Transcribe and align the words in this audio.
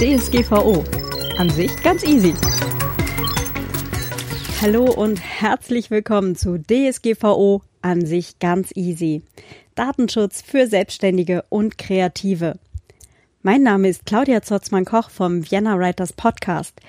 DSGVO. 0.00 0.82
An 1.36 1.50
sich 1.50 1.82
ganz 1.82 2.02
easy. 2.04 2.32
Hallo 4.62 4.84
und 4.90 5.20
herzlich 5.20 5.90
willkommen 5.90 6.36
zu 6.36 6.56
DSGVO. 6.56 7.60
An 7.82 8.06
sich 8.06 8.38
ganz 8.38 8.74
easy. 8.74 9.20
Datenschutz 9.74 10.40
für 10.40 10.66
Selbstständige 10.66 11.44
und 11.50 11.76
Kreative. 11.76 12.58
Mein 13.42 13.62
Name 13.62 13.88
ist 13.88 14.06
Claudia 14.06 14.40
Zotzmann-Koch 14.40 15.10
vom 15.10 15.50
Vienna 15.50 15.78
Writers 15.78 16.14
Podcast. 16.14 16.80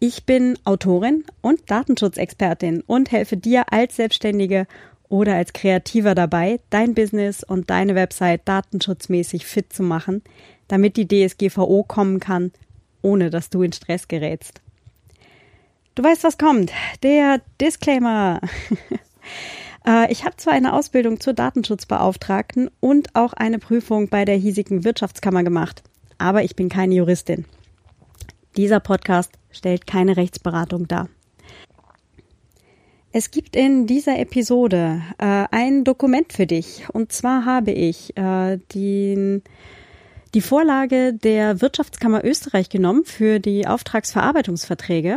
Ich 0.00 0.24
bin 0.24 0.58
Autorin 0.64 1.22
und 1.42 1.70
Datenschutzexpertin 1.70 2.82
und 2.84 3.12
helfe 3.12 3.36
dir 3.36 3.72
als 3.72 3.94
Selbstständige 3.94 4.66
oder 5.08 5.34
als 5.34 5.52
Kreativer 5.52 6.14
dabei, 6.14 6.60
dein 6.70 6.94
Business 6.94 7.42
und 7.42 7.70
deine 7.70 7.94
Website 7.94 8.42
datenschutzmäßig 8.44 9.46
fit 9.46 9.72
zu 9.72 9.82
machen, 9.82 10.22
damit 10.68 10.96
die 10.96 11.06
DSGVO 11.06 11.84
kommen 11.84 12.20
kann, 12.20 12.52
ohne 13.02 13.30
dass 13.30 13.50
du 13.50 13.62
in 13.62 13.72
Stress 13.72 14.08
gerätst. 14.08 14.60
Du 15.94 16.02
weißt, 16.02 16.24
was 16.24 16.38
kommt. 16.38 16.72
Der 17.02 17.40
Disclaimer. 17.60 18.40
Äh, 19.88 20.10
ich 20.10 20.24
habe 20.24 20.36
zwar 20.36 20.52
eine 20.52 20.72
Ausbildung 20.72 21.20
zur 21.20 21.32
Datenschutzbeauftragten 21.32 22.70
und 22.80 23.14
auch 23.14 23.32
eine 23.32 23.60
Prüfung 23.60 24.08
bei 24.08 24.24
der 24.24 24.34
hiesigen 24.34 24.82
Wirtschaftskammer 24.82 25.44
gemacht, 25.44 25.84
aber 26.18 26.42
ich 26.42 26.56
bin 26.56 26.68
keine 26.68 26.96
Juristin. 26.96 27.44
Dieser 28.56 28.80
Podcast 28.80 29.32
stellt 29.52 29.86
keine 29.86 30.16
Rechtsberatung 30.16 30.88
dar. 30.88 31.08
Es 33.18 33.30
gibt 33.30 33.56
in 33.56 33.86
dieser 33.86 34.18
Episode 34.18 35.00
äh, 35.16 35.46
ein 35.50 35.84
Dokument 35.84 36.34
für 36.34 36.46
dich. 36.46 36.84
Und 36.92 37.12
zwar 37.12 37.46
habe 37.46 37.70
ich 37.70 38.14
äh, 38.18 38.58
den 38.74 39.42
die 40.34 40.42
Vorlage 40.42 41.14
der 41.14 41.62
Wirtschaftskammer 41.62 42.26
Österreich 42.26 42.68
genommen 42.68 43.06
für 43.06 43.40
die 43.40 43.66
Auftragsverarbeitungsverträge 43.66 45.16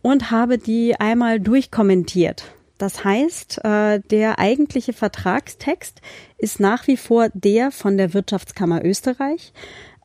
und 0.00 0.30
habe 0.30 0.58
die 0.58 0.94
einmal 1.00 1.40
durchkommentiert. 1.40 2.44
Das 2.78 3.02
heißt, 3.02 3.64
äh, 3.64 3.98
der 3.98 4.38
eigentliche 4.38 4.92
Vertragstext 4.92 6.02
ist 6.38 6.60
nach 6.60 6.86
wie 6.86 6.96
vor 6.96 7.30
der 7.34 7.72
von 7.72 7.98
der 7.98 8.14
Wirtschaftskammer 8.14 8.84
Österreich, 8.84 9.52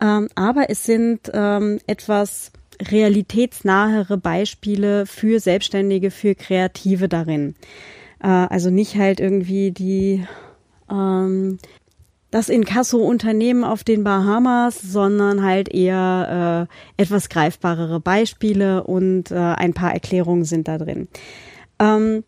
ähm, 0.01 0.29
aber 0.33 0.71
es 0.71 0.83
sind 0.83 1.29
ähm, 1.31 1.79
etwas 1.85 2.51
realitätsnahere 2.81 4.17
Beispiele 4.17 5.05
für 5.05 5.39
Selbstständige, 5.39 6.11
für 6.11 6.35
Kreative 6.35 7.09
darin. 7.09 7.55
Äh, 8.21 8.27
also 8.27 8.69
nicht 8.69 8.95
halt 8.95 9.19
irgendwie 9.19 9.71
die 9.71 10.25
ähm, 10.89 11.59
das 12.31 12.49
Inkasso-Unternehmen 12.49 13.63
auf 13.63 13.83
den 13.83 14.03
Bahamas, 14.03 14.79
sondern 14.79 15.43
halt 15.43 15.73
eher 15.73 16.67
äh, 16.97 17.01
etwas 17.01 17.29
greifbarere 17.29 17.99
Beispiele 17.99 18.83
und 18.83 19.31
äh, 19.31 19.35
ein 19.35 19.73
paar 19.73 19.93
Erklärungen 19.93 20.45
sind 20.45 20.67
da 20.67 20.77
drin. 20.77 21.07
Ähm, 21.79 22.23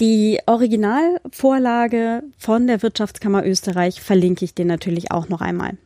die 0.00 0.38
Originalvorlage 0.46 2.22
von 2.38 2.66
der 2.66 2.82
Wirtschaftskammer 2.82 3.44
Österreich 3.44 4.00
verlinke 4.00 4.44
ich 4.44 4.54
dir 4.54 4.64
natürlich 4.64 5.10
auch 5.10 5.28
noch 5.28 5.42
einmal. 5.42 5.76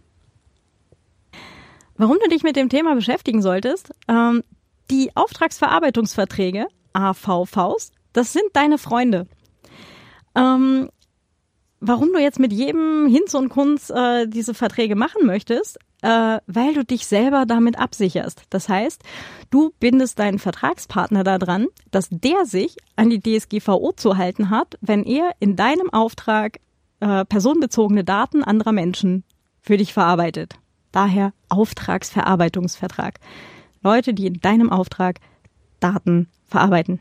Warum 1.97 2.19
du 2.23 2.29
dich 2.29 2.43
mit 2.43 2.57
dem 2.57 2.69
Thema 2.69 2.95
beschäftigen 2.95 3.43
solltest? 3.43 3.93
Ähm, 4.09 4.43
die 4.91 5.11
Auftragsverarbeitungsverträge, 5.15 6.67
AVVs, 6.93 7.93
das 8.13 8.33
sind 8.33 8.45
deine 8.53 8.79
Freunde. 8.79 9.27
Ähm, 10.35 10.89
warum 11.81 12.13
du 12.13 12.19
jetzt 12.19 12.41
mit 12.41 12.53
jedem 12.53 13.07
Hinz 13.07 13.35
und 13.35 13.49
Kunz 13.49 13.91
äh, 13.91 14.27
diese 14.27 14.55
Verträge 14.55 14.97
machen 14.97 15.27
möchtest, 15.27 15.79
äh, 16.03 16.39
weil 16.47 16.75
du 16.75 16.85
dich 16.85 17.07
selber 17.07 17.47
damit 17.47 17.79
absicherst. 17.79 18.43
Das 18.51 18.69
heißt, 18.69 19.03
du 19.51 19.73
bindest 19.81 20.19
deinen 20.19 20.39
Vertragspartner 20.39 21.25
daran, 21.25 21.67
dass 21.91 22.09
der 22.11 22.45
sich 22.45 22.77
an 22.97 23.11
die 23.11 23.21
DSGVO 23.21 23.93
zu 23.93 24.17
halten 24.17 24.51
hat, 24.51 24.79
wenn 24.81 25.05
er 25.05 25.33
in 25.41 25.57
deinem 25.57 25.91
Auftrag 25.93 26.59
äh, 27.01 27.25
personenbezogene 27.25 28.05
Daten 28.05 28.43
anderer 28.43 28.73
Menschen 28.73 29.25
für 29.61 29.77
dich 29.77 29.93
verarbeitet. 29.93 30.57
Daher 30.95 31.33
Auftragsverarbeitungsvertrag. 31.49 33.19
Leute, 33.83 34.15
die 34.15 34.29
in 34.29 34.41
deinem 34.41 34.71
Auftrag 34.71 35.19
Daten 35.81 36.29
verarbeiten. 36.47 37.01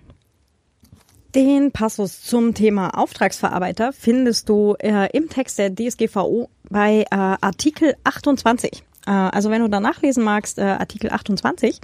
Den 1.35 1.71
Passus 1.71 2.23
zum 2.23 2.55
Thema 2.55 2.97
Auftragsverarbeiter 2.97 3.93
findest 3.93 4.49
du 4.49 4.75
äh, 4.79 5.15
im 5.15 5.29
Text 5.29 5.59
der 5.59 5.73
DSGVO 5.73 6.49
bei 6.69 7.01
äh, 7.01 7.05
Artikel 7.15 7.95
28. 8.03 8.83
Äh, 9.05 9.11
also 9.11 9.51
wenn 9.51 9.61
du 9.61 9.69
da 9.69 9.79
nachlesen 9.79 10.23
magst, 10.23 10.57
äh, 10.57 10.63
Artikel 10.63 11.11
28. 11.11 11.79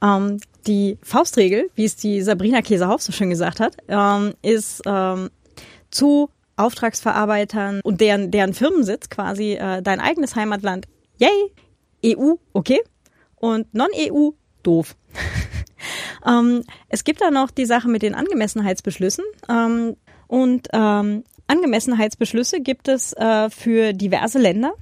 Ähm, 0.00 0.38
die 0.68 0.98
Faustregel, 1.02 1.68
wie 1.74 1.84
es 1.84 1.96
die 1.96 2.22
Sabrina 2.22 2.62
Käsehauf 2.62 3.02
so 3.02 3.10
schön 3.10 3.30
gesagt 3.30 3.58
hat, 3.58 3.76
ähm, 3.88 4.34
ist 4.42 4.82
ähm, 4.86 5.30
zu 5.90 6.30
Auftragsverarbeitern 6.56 7.80
und 7.82 8.00
deren, 8.00 8.30
deren 8.30 8.54
Firmensitz 8.54 9.08
quasi 9.08 9.54
äh, 9.54 9.82
dein 9.82 9.98
eigenes 9.98 10.36
Heimatland. 10.36 10.86
Yay! 11.18 11.52
EU, 12.16 12.34
okay. 12.52 12.80
Und 13.36 13.72
Non-EU, 13.74 14.30
doof. 14.62 14.96
Ähm, 16.26 16.64
es 16.88 17.04
gibt 17.04 17.20
da 17.20 17.30
noch 17.30 17.50
die 17.50 17.64
Sache 17.64 17.88
mit 17.88 18.02
den 18.02 18.14
Angemessenheitsbeschlüssen. 18.14 19.24
Ähm, 19.48 19.96
und 20.26 20.68
ähm, 20.72 21.24
Angemessenheitsbeschlüsse 21.46 22.60
gibt 22.60 22.88
es 22.88 23.12
äh, 23.14 23.48
für 23.50 23.92
diverse 23.92 24.38
Länder. 24.38 24.72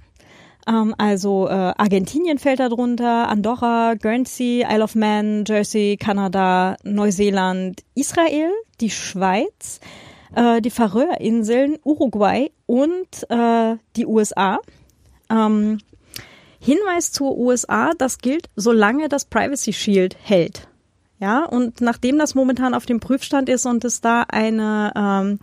Ähm, 0.67 0.95
also 0.99 1.47
äh, 1.49 1.53
Argentinien 1.53 2.39
fällt 2.39 2.61
darunter, 2.61 3.29
Andorra, 3.29 3.95
Guernsey, 3.95 4.65
Isle 4.69 4.83
of 4.83 4.95
Man, 4.95 5.45
Jersey, 5.47 5.97
Kanada, 5.99 6.77
Neuseeland, 6.83 7.83
Israel, 7.95 8.51
die 8.81 8.91
Schweiz, 8.91 9.81
äh, 10.35 10.61
die 10.61 10.71
Färöerinseln, 10.71 11.79
Uruguay 11.85 12.51
und 12.67 13.31
äh, 13.31 13.77
die 13.95 14.07
USA. 14.07 14.59
Ähm, 15.31 15.79
Hinweis 16.67 17.13
zur 17.13 17.39
USA, 17.39 17.93
das 17.97 18.19
gilt, 18.19 18.49
solange 18.57 19.09
das 19.09 19.25
Privacy 19.25 19.73
Shield 19.73 20.17
hält. 20.21 20.67
Ja, 21.21 21.45
und 21.45 21.81
nachdem 21.81 22.19
das 22.19 22.35
momentan 22.35 22.75
auf 22.75 22.87
dem 22.87 22.99
Prüfstand 22.99 23.49
ist 23.49 23.67
und 23.67 23.85
es 23.85 24.01
da 24.01 24.23
eine 24.29 24.93
ähm, 24.97 25.39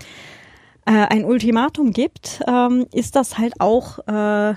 äh, 0.86 0.92
ein 0.92 1.24
Ultimatum 1.24 1.94
gibt, 1.94 2.42
ähm, 2.46 2.88
ist 2.92 3.16
das 3.16 3.38
halt 3.38 3.54
auch 3.62 4.00
äh, 4.06 4.56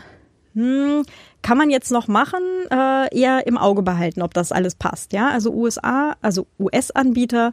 hm, 0.55 1.05
kann 1.41 1.57
man 1.57 1.71
jetzt 1.71 1.93
noch 1.93 2.09
machen, 2.09 2.43
äh, 2.73 3.17
eher 3.17 3.47
im 3.47 3.59
Auge 3.59 3.83
behalten, 3.83 4.21
ob 4.21 4.35
das 4.35 4.51
alles 4.51 4.75
passt. 4.75 5.13
Ja, 5.13 5.29
also 5.29 5.53
USA, 5.53 6.17
also 6.21 6.49
US-Anbieter 6.59 7.53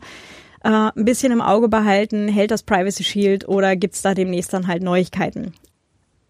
äh, 0.64 0.70
ein 0.70 1.06
bisschen 1.06 1.32
im 1.32 1.42
Auge 1.42 1.70
behalten, 1.70 2.28
hält 2.30 2.50
das 2.50 2.64
Privacy 2.64 3.04
Shield 3.04 3.48
oder 3.48 3.76
gibt's 3.76 4.02
da 4.02 4.16
demnächst 4.16 4.54
dann 4.54 4.68
halt 4.68 4.82
Neuigkeiten? 4.82 5.54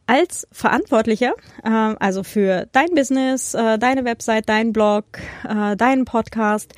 Als 0.06 0.48
Verantwortlicher, 0.52 1.34
äh, 1.64 1.70
also 1.70 2.24
für 2.24 2.68
dein 2.72 2.90
Business, 2.94 3.54
äh, 3.54 3.78
deine 3.80 4.04
Website, 4.04 4.50
dein 4.50 4.74
Blog, 4.74 5.06
äh, 5.48 5.76
deinen 5.78 6.06
Podcast, 6.06 6.74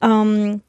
ähm, 0.00 0.62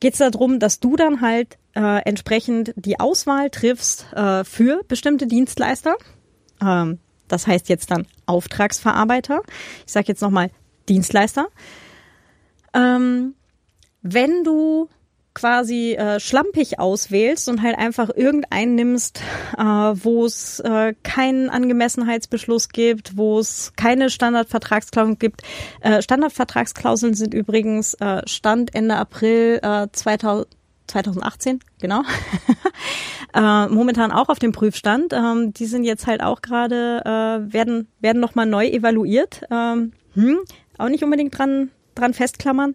geht 0.00 0.14
es 0.14 0.18
darum, 0.18 0.58
dass 0.58 0.80
du 0.80 0.96
dann 0.96 1.20
halt 1.20 1.56
äh, 1.74 2.02
entsprechend 2.04 2.72
die 2.76 3.00
Auswahl 3.00 3.50
triffst 3.50 4.06
äh, 4.14 4.44
für 4.44 4.82
bestimmte 4.88 5.26
Dienstleister. 5.26 5.96
Ähm, 6.60 6.98
das 7.28 7.46
heißt 7.46 7.68
jetzt 7.68 7.90
dann 7.90 8.06
Auftragsverarbeiter. 8.26 9.42
Ich 9.86 9.92
sage 9.92 10.08
jetzt 10.08 10.22
nochmal 10.22 10.50
Dienstleister. 10.88 11.48
Ähm, 12.74 13.34
wenn 14.02 14.44
du 14.44 14.88
quasi 15.34 15.94
äh, 15.94 16.20
schlampig 16.20 16.78
auswählst 16.78 17.48
und 17.48 17.62
halt 17.62 17.76
einfach 17.76 18.10
irgendeinen 18.14 18.76
nimmst, 18.76 19.20
äh, 19.58 19.62
wo 19.62 20.24
es 20.24 20.60
äh, 20.60 20.94
keinen 21.02 21.50
Angemessenheitsbeschluss 21.50 22.68
gibt, 22.68 23.16
wo 23.16 23.38
es 23.38 23.72
keine 23.76 24.10
Standardvertragsklauseln 24.10 25.18
gibt. 25.18 25.42
Äh, 25.80 26.02
Standardvertragsklauseln 26.02 27.14
sind 27.14 27.34
übrigens 27.34 27.94
äh, 27.94 28.22
Stand 28.26 28.74
Ende 28.74 28.96
April 28.96 29.60
äh, 29.62 29.88
2000 29.92 30.46
2018, 30.86 31.60
genau. 31.80 32.02
äh, 33.34 33.68
momentan 33.68 34.12
auch 34.12 34.28
auf 34.28 34.38
dem 34.38 34.52
Prüfstand. 34.52 35.12
Ähm, 35.12 35.54
die 35.54 35.64
sind 35.64 35.84
jetzt 35.84 36.06
halt 36.06 36.22
auch 36.22 36.42
gerade, 36.42 37.00
äh, 37.04 37.52
werden, 37.52 37.88
werden 38.00 38.20
nochmal 38.20 38.46
neu 38.46 38.66
evaluiert. 38.66 39.42
Ähm, 39.50 39.92
hm, 40.14 40.38
auch 40.78 40.88
nicht 40.88 41.02
unbedingt 41.02 41.36
dran, 41.36 41.70
dran 41.94 42.12
festklammern. 42.12 42.74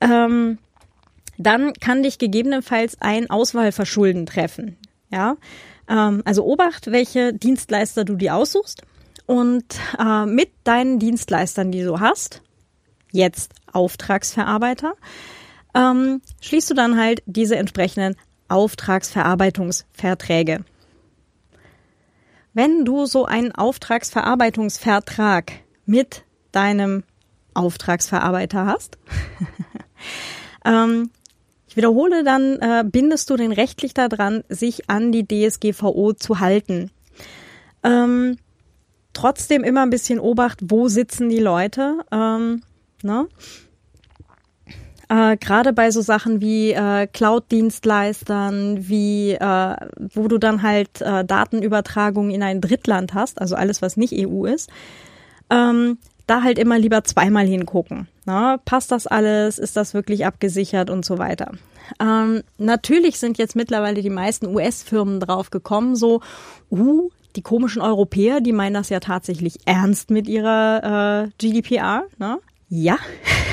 Ähm, 0.00 0.58
dann 1.42 1.72
kann 1.74 2.02
dich 2.02 2.18
gegebenenfalls 2.18 2.96
ein 3.00 3.30
Auswahlverschulden 3.30 4.26
treffen. 4.26 4.76
Ja, 5.10 5.36
ähm, 5.88 6.20
also 6.24 6.44
obacht, 6.44 6.90
welche 6.92 7.32
Dienstleister 7.32 8.04
du 8.04 8.16
dir 8.16 8.34
aussuchst 8.36 8.82
und 9.26 9.64
äh, 9.98 10.26
mit 10.26 10.50
deinen 10.64 10.98
Dienstleistern, 10.98 11.72
die 11.72 11.82
du 11.82 12.00
hast, 12.00 12.42
jetzt 13.10 13.54
Auftragsverarbeiter, 13.72 14.92
ähm, 15.74 16.20
schließt 16.40 16.70
du 16.70 16.74
dann 16.74 16.98
halt 16.98 17.22
diese 17.26 17.56
entsprechenden 17.56 18.16
Auftragsverarbeitungsverträge. 18.48 20.64
Wenn 22.52 22.84
du 22.84 23.06
so 23.06 23.26
einen 23.26 23.52
Auftragsverarbeitungsvertrag 23.52 25.52
mit 25.86 26.24
deinem 26.52 27.04
Auftragsverarbeiter 27.54 28.66
hast. 28.66 28.98
ähm, 30.64 31.10
wiederhole, 31.80 32.24
dann 32.24 32.58
äh, 32.60 32.84
bindest 32.86 33.30
du 33.30 33.36
den 33.36 33.52
rechtlich 33.52 33.94
daran, 33.94 34.44
sich 34.50 34.90
an 34.90 35.12
die 35.12 35.26
DSGVO 35.26 36.12
zu 36.12 36.38
halten. 36.38 36.90
Ähm, 37.82 38.36
trotzdem 39.14 39.64
immer 39.64 39.82
ein 39.82 39.90
bisschen 39.90 40.20
Obacht, 40.20 40.58
wo 40.62 40.88
sitzen 40.88 41.30
die 41.30 41.40
Leute. 41.40 42.00
Ähm, 42.12 42.60
ne? 43.02 43.28
Äh, 45.08 45.38
Gerade 45.38 45.72
bei 45.72 45.90
so 45.90 46.02
Sachen 46.02 46.42
wie 46.42 46.72
äh, 46.72 47.06
Cloud-Dienstleistern, 47.06 48.86
wie 48.86 49.32
äh, 49.32 49.76
wo 50.12 50.28
du 50.28 50.36
dann 50.36 50.60
halt 50.60 51.00
äh, 51.00 51.24
Datenübertragung 51.24 52.30
in 52.30 52.42
ein 52.42 52.60
Drittland 52.60 53.14
hast, 53.14 53.40
also 53.40 53.54
alles, 53.54 53.80
was 53.80 53.96
nicht 53.96 54.12
EU 54.14 54.44
ist, 54.44 54.68
ähm, 55.48 55.96
da 56.30 56.42
halt 56.42 56.58
immer 56.58 56.78
lieber 56.78 57.02
zweimal 57.04 57.46
hingucken. 57.46 58.08
Ne? 58.24 58.60
Passt 58.64 58.92
das 58.92 59.06
alles? 59.06 59.58
Ist 59.58 59.76
das 59.76 59.94
wirklich 59.94 60.24
abgesichert 60.24 60.88
und 60.88 61.04
so 61.04 61.18
weiter? 61.18 61.52
Ähm, 62.00 62.42
natürlich 62.58 63.18
sind 63.18 63.36
jetzt 63.38 63.56
mittlerweile 63.56 64.00
die 64.00 64.10
meisten 64.10 64.46
US-Firmen 64.46 65.18
drauf 65.18 65.50
gekommen, 65.50 65.96
so, 65.96 66.20
uh, 66.70 67.10
die 67.36 67.42
komischen 67.42 67.82
Europäer, 67.82 68.40
die 68.40 68.52
meinen 68.52 68.74
das 68.74 68.88
ja 68.88 69.00
tatsächlich 69.00 69.58
ernst 69.64 70.10
mit 70.10 70.28
ihrer 70.28 71.24
äh, 71.26 71.30
GDPR. 71.38 72.04
Ne? 72.18 72.38
Ja, 72.68 72.98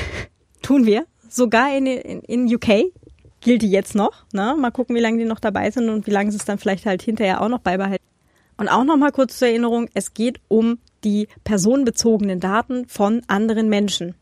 tun 0.62 0.86
wir 0.86 1.06
sogar 1.28 1.76
in, 1.76 1.86
in, 1.86 2.20
in 2.20 2.54
UK 2.54 2.92
gilt 3.40 3.62
die 3.62 3.70
jetzt 3.70 3.94
noch. 3.94 4.24
Ne? 4.32 4.56
Mal 4.58 4.70
gucken, 4.70 4.96
wie 4.96 5.00
lange 5.00 5.18
die 5.18 5.24
noch 5.24 5.40
dabei 5.40 5.70
sind 5.70 5.88
und 5.88 6.06
wie 6.06 6.10
lange 6.10 6.30
sie 6.30 6.38
es 6.38 6.44
dann 6.44 6.58
vielleicht 6.58 6.86
halt 6.86 7.02
hinterher 7.02 7.40
auch 7.40 7.48
noch 7.48 7.60
beibehalten. 7.60 8.04
Und 8.56 8.68
auch 8.68 8.84
noch 8.84 8.96
mal 8.96 9.12
kurz 9.12 9.38
zur 9.38 9.48
Erinnerung, 9.48 9.88
es 9.94 10.14
geht 10.14 10.40
um 10.48 10.78
die 11.04 11.28
personenbezogenen 11.44 12.40
Daten 12.40 12.86
von 12.86 13.22
anderen 13.26 13.68
Menschen. 13.68 14.14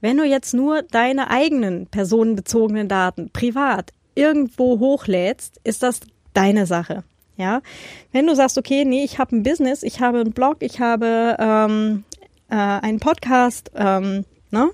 Wenn 0.00 0.16
du 0.16 0.24
jetzt 0.24 0.54
nur 0.54 0.82
deine 0.82 1.30
eigenen 1.30 1.86
personenbezogenen 1.86 2.88
Daten 2.88 3.30
privat 3.30 3.92
irgendwo 4.14 4.78
hochlädst, 4.78 5.60
ist 5.64 5.82
das 5.82 6.00
deine 6.34 6.66
Sache. 6.66 7.04
Ja, 7.36 7.62
wenn 8.10 8.26
du 8.26 8.34
sagst, 8.34 8.58
okay, 8.58 8.84
nee, 8.84 9.04
ich 9.04 9.18
habe 9.18 9.36
ein 9.36 9.44
Business, 9.44 9.84
ich 9.84 10.00
habe 10.00 10.20
einen 10.20 10.32
Blog, 10.32 10.56
ich 10.60 10.80
habe 10.80 11.36
ähm, 11.38 12.04
äh, 12.50 12.56
einen 12.56 12.98
Podcast, 12.98 13.70
ähm, 13.76 14.24
ne? 14.50 14.70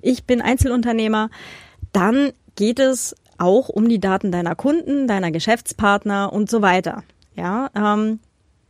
ich 0.00 0.24
bin 0.24 0.40
Einzelunternehmer, 0.40 1.28
dann 1.92 2.32
geht 2.56 2.78
es 2.78 3.14
auch 3.36 3.68
um 3.68 3.88
die 3.88 4.00
Daten 4.00 4.32
deiner 4.32 4.54
Kunden, 4.54 5.06
deiner 5.06 5.30
Geschäftspartner 5.30 6.32
und 6.32 6.50
so 6.50 6.62
weiter. 6.62 7.04
Ja, 7.36 7.70
ähm, 7.74 8.20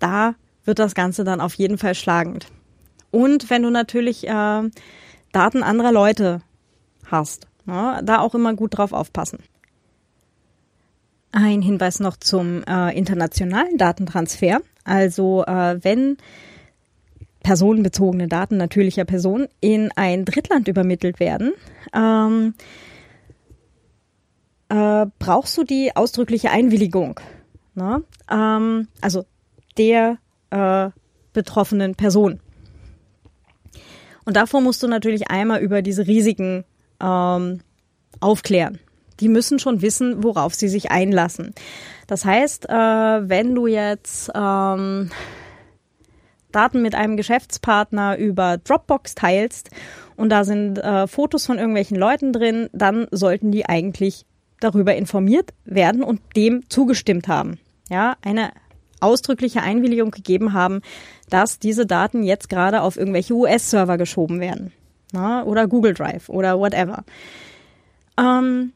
da 0.01 0.35
wird 0.69 0.79
das 0.79 0.95
Ganze 0.95 1.25
dann 1.25 1.41
auf 1.41 1.55
jeden 1.55 1.79
Fall 1.79 1.97
schlagend. 1.97 2.47
Und 3.11 3.51
wenn 3.51 3.63
du 3.63 3.71
natürlich 3.71 4.29
äh, 4.29 4.63
Daten 5.33 5.63
anderer 5.63 5.93
Leute 5.93 6.43
hast, 7.07 7.49
ne, 7.65 8.01
da 8.05 8.21
auch 8.21 8.35
immer 8.35 8.55
gut 8.55 8.77
drauf 8.77 8.93
aufpassen. 8.93 9.41
Ein 11.33 11.63
Hinweis 11.63 12.01
noch 12.01 12.17
zum 12.17 12.63
äh, 12.65 12.97
internationalen 12.97 13.79
Datentransfer. 13.79 14.61
Also 14.85 15.45
äh, 15.47 15.83
wenn 15.83 16.19
personenbezogene 17.43 18.29
Daten 18.29 18.59
natürlicher 18.59 19.05
Personen 19.05 19.49
in 19.61 19.91
ein 19.97 20.25
Drittland 20.25 20.69
übermittelt 20.69 21.19
werden, 21.19 21.53
ähm, 21.95 22.55
äh, 24.69 25.07
brauchst 25.19 25.57
du 25.57 25.65
die 25.65 25.97
ausdrückliche 25.97 26.51
Einwilligung. 26.51 27.21
Ne? 27.75 28.03
Ähm, 28.31 28.89
also 29.01 29.25
der 29.79 30.19
äh, 30.51 30.91
betroffenen 31.33 31.95
Person. 31.95 32.41
Und 34.25 34.37
davor 34.37 34.61
musst 34.61 34.83
du 34.83 34.89
natürlich 34.89 35.31
einmal 35.31 35.61
über 35.61 35.81
diese 35.81 36.07
Risiken 36.07 36.65
ähm, 37.03 37.61
aufklären. 38.21 38.79
Die 39.21 39.29
müssen 39.29 39.59
schon 39.59 39.83
wissen, 39.83 40.23
worauf 40.23 40.55
sie 40.55 40.69
sich 40.69 40.91
einlassen. 40.91 41.55
Das 42.07 42.25
heißt, 42.25 42.69
äh, 42.69 42.73
wenn 42.73 43.55
du 43.55 43.67
jetzt 43.67 44.31
ähm, 44.35 45.11
Daten 46.53 46.83
mit 46.83 46.95
einem 46.95 47.17
Geschäftspartner 47.17 48.17
über 48.19 48.59
Dropbox 48.59 49.15
teilst 49.15 49.71
und 50.17 50.31
da 50.31 50.45
sind 50.45 50.79
äh, 50.79 51.07
Fotos 51.07 51.47
von 51.47 51.59
irgendwelchen 51.59 51.97
Leuten 51.97 52.33
drin, 52.33 52.69
dann 52.73 53.07
sollten 53.11 53.51
die 53.51 53.67
eigentlich 53.67 54.25
darüber 54.61 54.95
informiert 54.97 55.55
werden 55.65 56.03
und 56.03 56.21
dem 56.37 56.69
zugestimmt 56.69 57.29
haben. 57.29 57.59
Ja, 57.91 58.17
eine 58.23 58.51
ausdrückliche 59.01 59.63
Einwilligung 59.63 60.11
gegeben 60.11 60.53
haben, 60.53 60.83
dass 61.31 61.59
diese 61.59 61.87
Daten 61.87 62.23
jetzt 62.23 62.49
gerade 62.49 62.83
auf 62.83 62.97
irgendwelche 62.97 63.35
US-Server 63.35 63.99
geschoben 63.99 64.41
werden. 64.41 64.73
Na, 65.13 65.43
oder 65.45 65.67
Google 65.67 65.95
Drive 65.95 66.29
oder 66.29 66.59
whatever. 66.59 67.05
Ähm, 68.19 68.73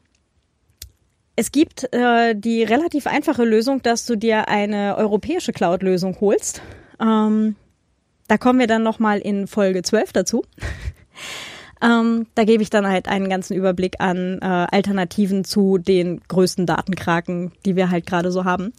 es 1.36 1.52
gibt 1.52 1.92
äh, 1.92 2.34
die 2.34 2.62
relativ 2.62 3.06
einfache 3.06 3.44
Lösung, 3.44 3.82
dass 3.82 4.06
du 4.06 4.16
dir 4.16 4.48
eine 4.48 4.96
europäische 4.96 5.52
Cloud-Lösung 5.52 6.16
holst. 6.20 6.62
Ähm, 7.00 7.56
da 8.28 8.38
kommen 8.38 8.60
wir 8.60 8.66
dann 8.66 8.82
nochmal 8.82 9.18
in 9.18 9.46
Folge 9.46 9.82
12 9.82 10.12
dazu. 10.12 10.44
ähm, 11.82 12.26
da 12.34 12.44
gebe 12.44 12.62
ich 12.62 12.70
dann 12.70 12.86
halt 12.86 13.08
einen 13.08 13.28
ganzen 13.28 13.54
Überblick 13.54 13.96
an 13.98 14.38
äh, 14.40 14.44
Alternativen 14.44 15.44
zu 15.44 15.78
den 15.78 16.20
größten 16.28 16.66
Datenkraken, 16.66 17.52
die 17.64 17.76
wir 17.76 17.90
halt 17.90 18.06
gerade 18.06 18.30
so 18.30 18.44
haben. 18.44 18.72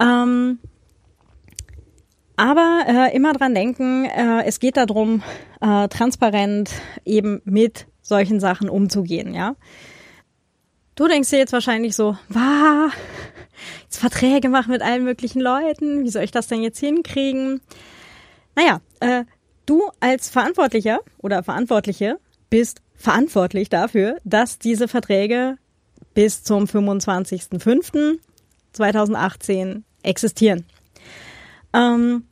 Ähm, 0.00 0.58
aber 2.36 2.84
äh, 2.88 3.16
immer 3.16 3.32
dran 3.32 3.54
denken, 3.54 4.04
äh, 4.06 4.44
es 4.44 4.58
geht 4.58 4.76
darum, 4.76 5.22
äh, 5.60 5.88
transparent 5.88 6.70
eben 7.04 7.40
mit 7.44 7.86
solchen 8.02 8.40
Sachen 8.40 8.68
umzugehen, 8.68 9.34
ja. 9.34 9.56
Du 10.96 11.08
denkst 11.08 11.30
dir 11.30 11.38
jetzt 11.38 11.52
wahrscheinlich 11.52 11.96
so, 11.96 12.16
wow, 12.28 12.92
jetzt 13.82 13.98
Verträge 13.98 14.48
machen 14.48 14.70
mit 14.70 14.82
allen 14.82 15.04
möglichen 15.04 15.40
Leuten, 15.40 16.04
wie 16.04 16.10
soll 16.10 16.22
ich 16.22 16.30
das 16.30 16.46
denn 16.46 16.62
jetzt 16.62 16.78
hinkriegen? 16.78 17.60
Naja, 18.54 18.80
äh, 19.00 19.24
du 19.66 19.82
als 20.00 20.28
Verantwortlicher 20.28 21.00
oder 21.18 21.42
Verantwortliche 21.42 22.18
bist 22.50 22.82
verantwortlich 22.94 23.68
dafür, 23.68 24.18
dass 24.24 24.58
diese 24.58 24.88
Verträge 24.88 25.56
bis 26.14 26.42
zum 26.44 26.68
25.05.2018 28.74 29.82
existieren. 30.02 30.64
Ähm, 31.72 32.24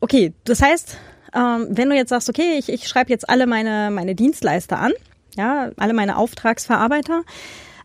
okay, 0.00 0.32
das 0.44 0.62
heißt, 0.62 0.96
ähm, 1.34 1.68
wenn 1.70 1.90
du 1.90 1.96
jetzt 1.96 2.10
sagst, 2.10 2.28
okay, 2.28 2.56
ich, 2.58 2.68
ich 2.68 2.88
schreibe 2.88 3.10
jetzt 3.10 3.28
alle 3.28 3.46
meine, 3.46 3.90
meine 3.90 4.14
Dienstleister 4.14 4.78
an, 4.78 4.92
ja, 5.36 5.70
alle 5.76 5.92
meine 5.92 6.16
Auftragsverarbeiter, 6.16 7.22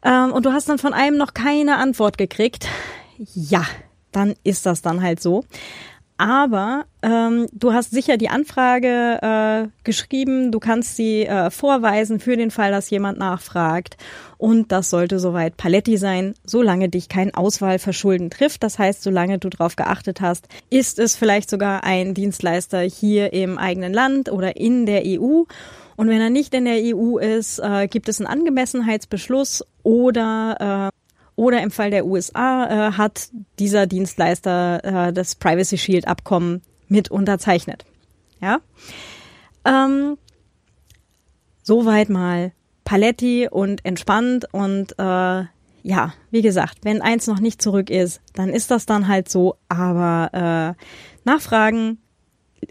ähm, 0.04 0.32
und 0.32 0.46
du 0.46 0.54
hast 0.54 0.70
dann 0.70 0.80
von 0.80 0.94
einem 0.94 1.18
noch 1.18 1.34
keine 1.34 1.78
Antwort 1.78 2.18
gekriegt, 2.18 2.68
ja, 3.18 3.66
dann 4.12 4.34
ist 4.44 4.66
das 4.66 4.82
dann 4.82 5.02
halt 5.02 5.22
so. 5.22 5.44
Aber 6.22 6.86
ähm, 7.02 7.48
du 7.52 7.74
hast 7.74 7.90
sicher 7.90 8.16
die 8.16 8.30
Anfrage 8.30 9.18
äh, 9.24 9.70
geschrieben, 9.84 10.52
du 10.52 10.60
kannst 10.60 10.96
sie 10.96 11.26
äh, 11.26 11.50
vorweisen 11.50 12.20
für 12.20 12.38
den 12.38 12.52
Fall, 12.52 12.70
dass 12.70 12.92
jemand 12.92 13.18
nachfragt. 13.18 13.98
Und 14.38 14.72
das 14.72 14.92
sollte 14.92 15.18
soweit 15.18 15.58
Paletti 15.58 15.98
sein, 15.98 16.36
solange 16.46 16.90
dich 16.90 17.10
kein 17.10 17.34
Auswahlverschulden 17.34 18.30
trifft. 18.30 18.62
Das 18.62 18.78
heißt, 18.78 19.02
solange 19.02 19.40
du 19.40 19.50
darauf 19.50 19.76
geachtet 19.76 20.22
hast, 20.22 20.48
ist 20.70 21.00
es 21.00 21.16
vielleicht 21.16 21.50
sogar 21.50 21.84
ein 21.86 22.14
Dienstleister 22.14 22.82
hier 22.82 23.34
im 23.34 23.58
eigenen 23.58 23.92
Land 23.92 24.32
oder 24.32 24.58
in 24.58 24.86
der 24.86 25.02
EU. 25.04 25.46
Und 25.96 26.08
wenn 26.08 26.22
er 26.22 26.30
nicht 26.30 26.54
in 26.54 26.66
der 26.66 26.96
EU 26.96 27.18
ist, 27.18 27.58
äh, 27.58 27.88
gibt 27.88 28.08
es 28.10 28.20
einen 28.22 28.28
Angemessenheitsbeschluss 28.28 29.66
oder 29.82 30.92
äh, 30.94 31.01
oder 31.36 31.62
im 31.62 31.72
Fall 31.72 31.92
der 31.92 32.06
USA 32.06 32.90
äh, 32.90 32.92
hat 32.94 33.30
dieser 33.60 33.88
Dienstleister 33.88 35.08
äh, 35.08 35.14
das 35.14 35.36
Privacy 35.36 35.78
Shield 35.78 36.08
Abkommen 36.08 36.62
mit 36.88 37.10
unterzeichnet. 37.10 37.86
Ja. 38.42 38.60
Ähm, 39.66 40.18
soweit 41.64 42.10
mal 42.10 42.52
Paletti 42.84 43.48
und 43.50 43.86
entspannt 43.86 44.46
und 44.52 44.98
äh, 45.00 45.46
ja, 45.84 46.14
wie 46.30 46.42
gesagt, 46.42 46.80
wenn 46.84 47.02
eins 47.02 47.28
noch 47.28 47.40
nicht 47.40 47.62
zurück 47.62 47.90
ist, 47.90 48.22
dann 48.34 48.50
ist 48.50 48.70
das 48.70 48.86
dann 48.86 49.08
halt 49.08 49.30
so, 49.30 49.56
aber 49.68 50.76
äh, 50.78 50.84
Nachfragen 51.24 52.00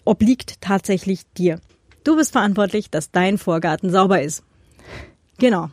obliegt 0.05 0.61
tatsächlich 0.61 1.23
dir. 1.33 1.61
Du 2.05 2.17
bist 2.17 2.33
verantwortlich, 2.33 2.91
dass 2.91 3.11
dein 3.11 3.39
Vorgarten 3.39 3.91
sauber 3.91 4.23
ist. 4.23 4.45
Genau. 5.39 5.71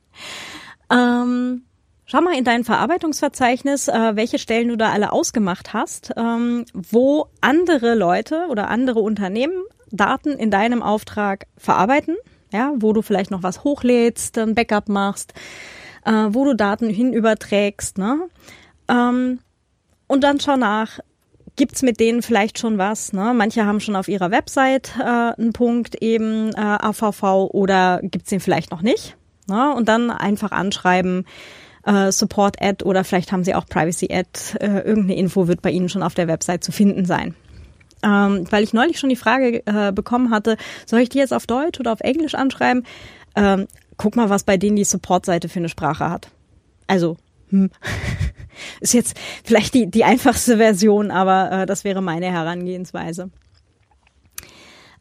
ähm, 0.90 1.62
Schau 2.10 2.22
mal 2.22 2.36
in 2.36 2.42
dein 2.42 2.64
Verarbeitungsverzeichnis, 2.64 3.86
äh, 3.86 4.16
welche 4.16 4.40
Stellen 4.40 4.66
du 4.66 4.76
da 4.76 4.90
alle 4.90 5.12
ausgemacht 5.12 5.72
hast, 5.72 6.10
ähm, 6.16 6.64
wo 6.74 7.28
andere 7.40 7.94
Leute 7.94 8.46
oder 8.50 8.68
andere 8.68 8.98
Unternehmen 8.98 9.62
Daten 9.92 10.30
in 10.30 10.50
deinem 10.50 10.82
Auftrag 10.82 11.46
verarbeiten, 11.56 12.16
ja, 12.52 12.72
wo 12.74 12.92
du 12.92 13.02
vielleicht 13.02 13.30
noch 13.30 13.44
was 13.44 13.62
hochlädst, 13.62 14.38
ein 14.38 14.56
Backup 14.56 14.88
machst, 14.88 15.34
äh, 16.04 16.26
wo 16.30 16.44
du 16.44 16.56
Daten 16.56 16.90
hinüberträgst, 16.90 17.96
ne? 17.96 18.22
Ähm, 18.88 19.38
und 20.08 20.24
dann 20.24 20.40
schau 20.40 20.56
nach, 20.56 20.98
gibt's 21.54 21.82
mit 21.82 22.00
denen 22.00 22.22
vielleicht 22.22 22.58
schon 22.58 22.76
was? 22.76 23.12
Ne? 23.12 23.34
Manche 23.36 23.66
haben 23.66 23.78
schon 23.78 23.94
auf 23.94 24.08
ihrer 24.08 24.32
Website 24.32 24.94
äh, 24.98 25.04
einen 25.04 25.52
Punkt 25.52 25.94
eben 26.02 26.50
äh, 26.54 26.58
AVV 26.60 27.50
oder 27.52 28.00
gibt's 28.02 28.30
den 28.30 28.40
vielleicht 28.40 28.72
noch 28.72 28.82
nicht? 28.82 29.16
Ne? 29.46 29.72
Und 29.72 29.88
dann 29.88 30.10
einfach 30.10 30.50
anschreiben, 30.50 31.24
äh, 31.84 32.12
Support 32.12 32.60
Ad 32.60 32.84
oder 32.84 33.04
vielleicht 33.04 33.32
haben 33.32 33.44
sie 33.44 33.54
auch 33.54 33.66
Privacy 33.66 34.08
Ad. 34.12 34.28
Äh, 34.60 34.80
irgendeine 34.80 35.16
Info 35.16 35.48
wird 35.48 35.62
bei 35.62 35.70
Ihnen 35.70 35.88
schon 35.88 36.02
auf 36.02 36.14
der 36.14 36.28
Website 36.28 36.64
zu 36.64 36.72
finden 36.72 37.04
sein. 37.04 37.34
Ähm, 38.02 38.46
weil 38.50 38.64
ich 38.64 38.72
neulich 38.72 38.98
schon 38.98 39.10
die 39.10 39.16
Frage 39.16 39.62
äh, 39.66 39.92
bekommen 39.92 40.30
hatte, 40.30 40.56
soll 40.86 41.00
ich 41.00 41.10
die 41.10 41.18
jetzt 41.18 41.34
auf 41.34 41.46
Deutsch 41.46 41.80
oder 41.80 41.92
auf 41.92 42.00
Englisch 42.00 42.34
anschreiben? 42.34 42.84
Ähm, 43.36 43.66
guck 43.96 44.16
mal, 44.16 44.30
was 44.30 44.44
bei 44.44 44.56
denen 44.56 44.76
die 44.76 44.84
Support-Seite 44.84 45.48
für 45.48 45.58
eine 45.58 45.68
Sprache 45.68 46.08
hat. 46.08 46.30
Also, 46.86 47.18
hm. 47.50 47.70
ist 48.80 48.94
jetzt 48.94 49.18
vielleicht 49.44 49.74
die, 49.74 49.90
die 49.90 50.04
einfachste 50.04 50.56
Version, 50.56 51.10
aber 51.10 51.52
äh, 51.52 51.66
das 51.66 51.84
wäre 51.84 52.02
meine 52.02 52.32
Herangehensweise. 52.32 53.30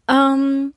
Ähm, 0.09 0.73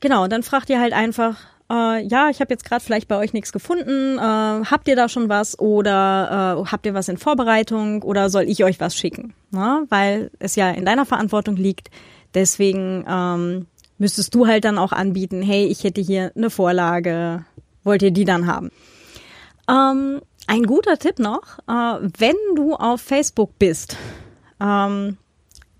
genau, 0.00 0.28
dann 0.28 0.42
fragt 0.42 0.70
ihr 0.70 0.80
halt 0.80 0.92
einfach, 0.92 1.38
äh, 1.70 2.02
ja, 2.06 2.28
ich 2.30 2.40
habe 2.40 2.52
jetzt 2.52 2.64
gerade 2.64 2.84
vielleicht 2.84 3.06
bei 3.06 3.16
euch 3.16 3.32
nichts 3.32 3.52
gefunden, 3.52 4.18
äh, 4.18 4.20
habt 4.20 4.88
ihr 4.88 4.96
da 4.96 5.08
schon 5.08 5.28
was 5.28 5.58
oder 5.58 6.58
äh, 6.58 6.70
habt 6.70 6.84
ihr 6.84 6.94
was 6.94 7.08
in 7.08 7.16
Vorbereitung 7.16 8.02
oder 8.02 8.28
soll 8.28 8.44
ich 8.44 8.64
euch 8.64 8.80
was 8.80 8.96
schicken? 8.96 9.34
Na, 9.50 9.84
weil 9.88 10.30
es 10.40 10.56
ja 10.56 10.70
in 10.70 10.84
deiner 10.84 11.06
Verantwortung 11.06 11.56
liegt. 11.56 11.90
Deswegen 12.34 13.04
ähm, 13.08 13.66
müsstest 13.98 14.34
du 14.34 14.46
halt 14.46 14.64
dann 14.64 14.78
auch 14.78 14.92
anbieten, 14.92 15.42
hey, 15.42 15.66
ich 15.66 15.84
hätte 15.84 16.00
hier 16.00 16.32
eine 16.34 16.50
Vorlage, 16.50 17.44
wollt 17.84 18.02
ihr 18.02 18.10
die 18.10 18.24
dann 18.24 18.46
haben? 18.46 18.70
Ähm, 19.68 20.20
ein 20.48 20.64
guter 20.64 20.98
Tipp 20.98 21.20
noch, 21.20 21.58
äh, 21.68 22.08
wenn 22.18 22.36
du 22.56 22.74
auf 22.74 23.00
Facebook 23.00 23.58
bist, 23.58 23.96
ähm, 24.60 25.18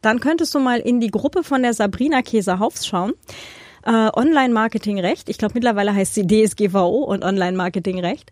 dann 0.03 0.21
könntest 0.21 0.55
du 0.55 0.61
mal 0.61 0.79
in 0.79 1.01
die 1.01 1.11
Gruppe 1.11 1.43
von 1.43 1.63
der 1.63 1.75
Sabrina 1.75 2.23
Käse-Haufs 2.23 2.87
schauen 2.87 3.13
äh, 3.91 4.11
Online-Marketing-Recht. 4.15 5.29
Ich 5.29 5.39
glaube, 5.39 5.55
mittlerweile 5.55 5.95
heißt 5.95 6.15
sie 6.15 6.27
DSGVO 6.27 7.05
und 7.05 7.25
Online-Marketing-Recht. 7.25 8.31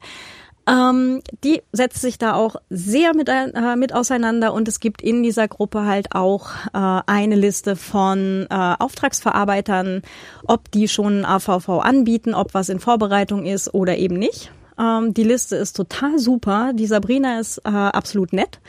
Ähm, 0.68 1.22
die 1.44 1.62
setzt 1.72 2.02
sich 2.02 2.18
da 2.18 2.34
auch 2.34 2.56
sehr 2.68 3.14
mit, 3.16 3.28
äh, 3.28 3.76
mit 3.76 3.94
auseinander 3.94 4.52
und 4.52 4.68
es 4.68 4.80
gibt 4.80 5.00
in 5.00 5.22
dieser 5.22 5.48
Gruppe 5.48 5.86
halt 5.86 6.14
auch 6.14 6.50
äh, 6.74 7.02
eine 7.06 7.36
Liste 7.36 7.74
von 7.74 8.46
äh, 8.50 8.74
Auftragsverarbeitern, 8.78 10.02
ob 10.46 10.70
die 10.70 10.86
schon 10.86 11.24
AVV 11.24 11.80
anbieten, 11.80 12.34
ob 12.34 12.52
was 12.52 12.68
in 12.68 12.80
Vorbereitung 12.80 13.46
ist 13.46 13.72
oder 13.72 13.96
eben 13.96 14.16
nicht. 14.18 14.52
Ähm, 14.78 15.14
die 15.14 15.24
Liste 15.24 15.56
ist 15.56 15.74
total 15.74 16.18
super. 16.18 16.72
Die 16.74 16.86
Sabrina 16.86 17.40
ist 17.40 17.58
äh, 17.64 17.70
absolut 17.70 18.34
nett. 18.34 18.60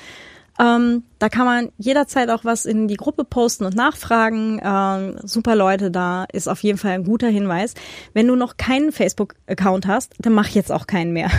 Ähm, 0.59 1.03
da 1.19 1.29
kann 1.29 1.45
man 1.45 1.71
jederzeit 1.77 2.29
auch 2.29 2.43
was 2.43 2.65
in 2.65 2.89
die 2.89 2.97
Gruppe 2.97 3.23
posten 3.23 3.65
und 3.65 3.75
nachfragen. 3.75 4.59
Ähm, 4.61 5.15
super 5.23 5.55
Leute, 5.55 5.89
da 5.89 6.25
ist 6.33 6.49
auf 6.49 6.61
jeden 6.63 6.77
Fall 6.77 6.91
ein 6.91 7.05
guter 7.05 7.29
Hinweis. 7.29 7.75
Wenn 8.13 8.27
du 8.27 8.35
noch 8.35 8.57
keinen 8.57 8.91
Facebook-Account 8.91 9.87
hast, 9.87 10.13
dann 10.19 10.33
mach 10.33 10.49
jetzt 10.49 10.71
auch 10.71 10.85
keinen 10.85 11.13
mehr. 11.13 11.31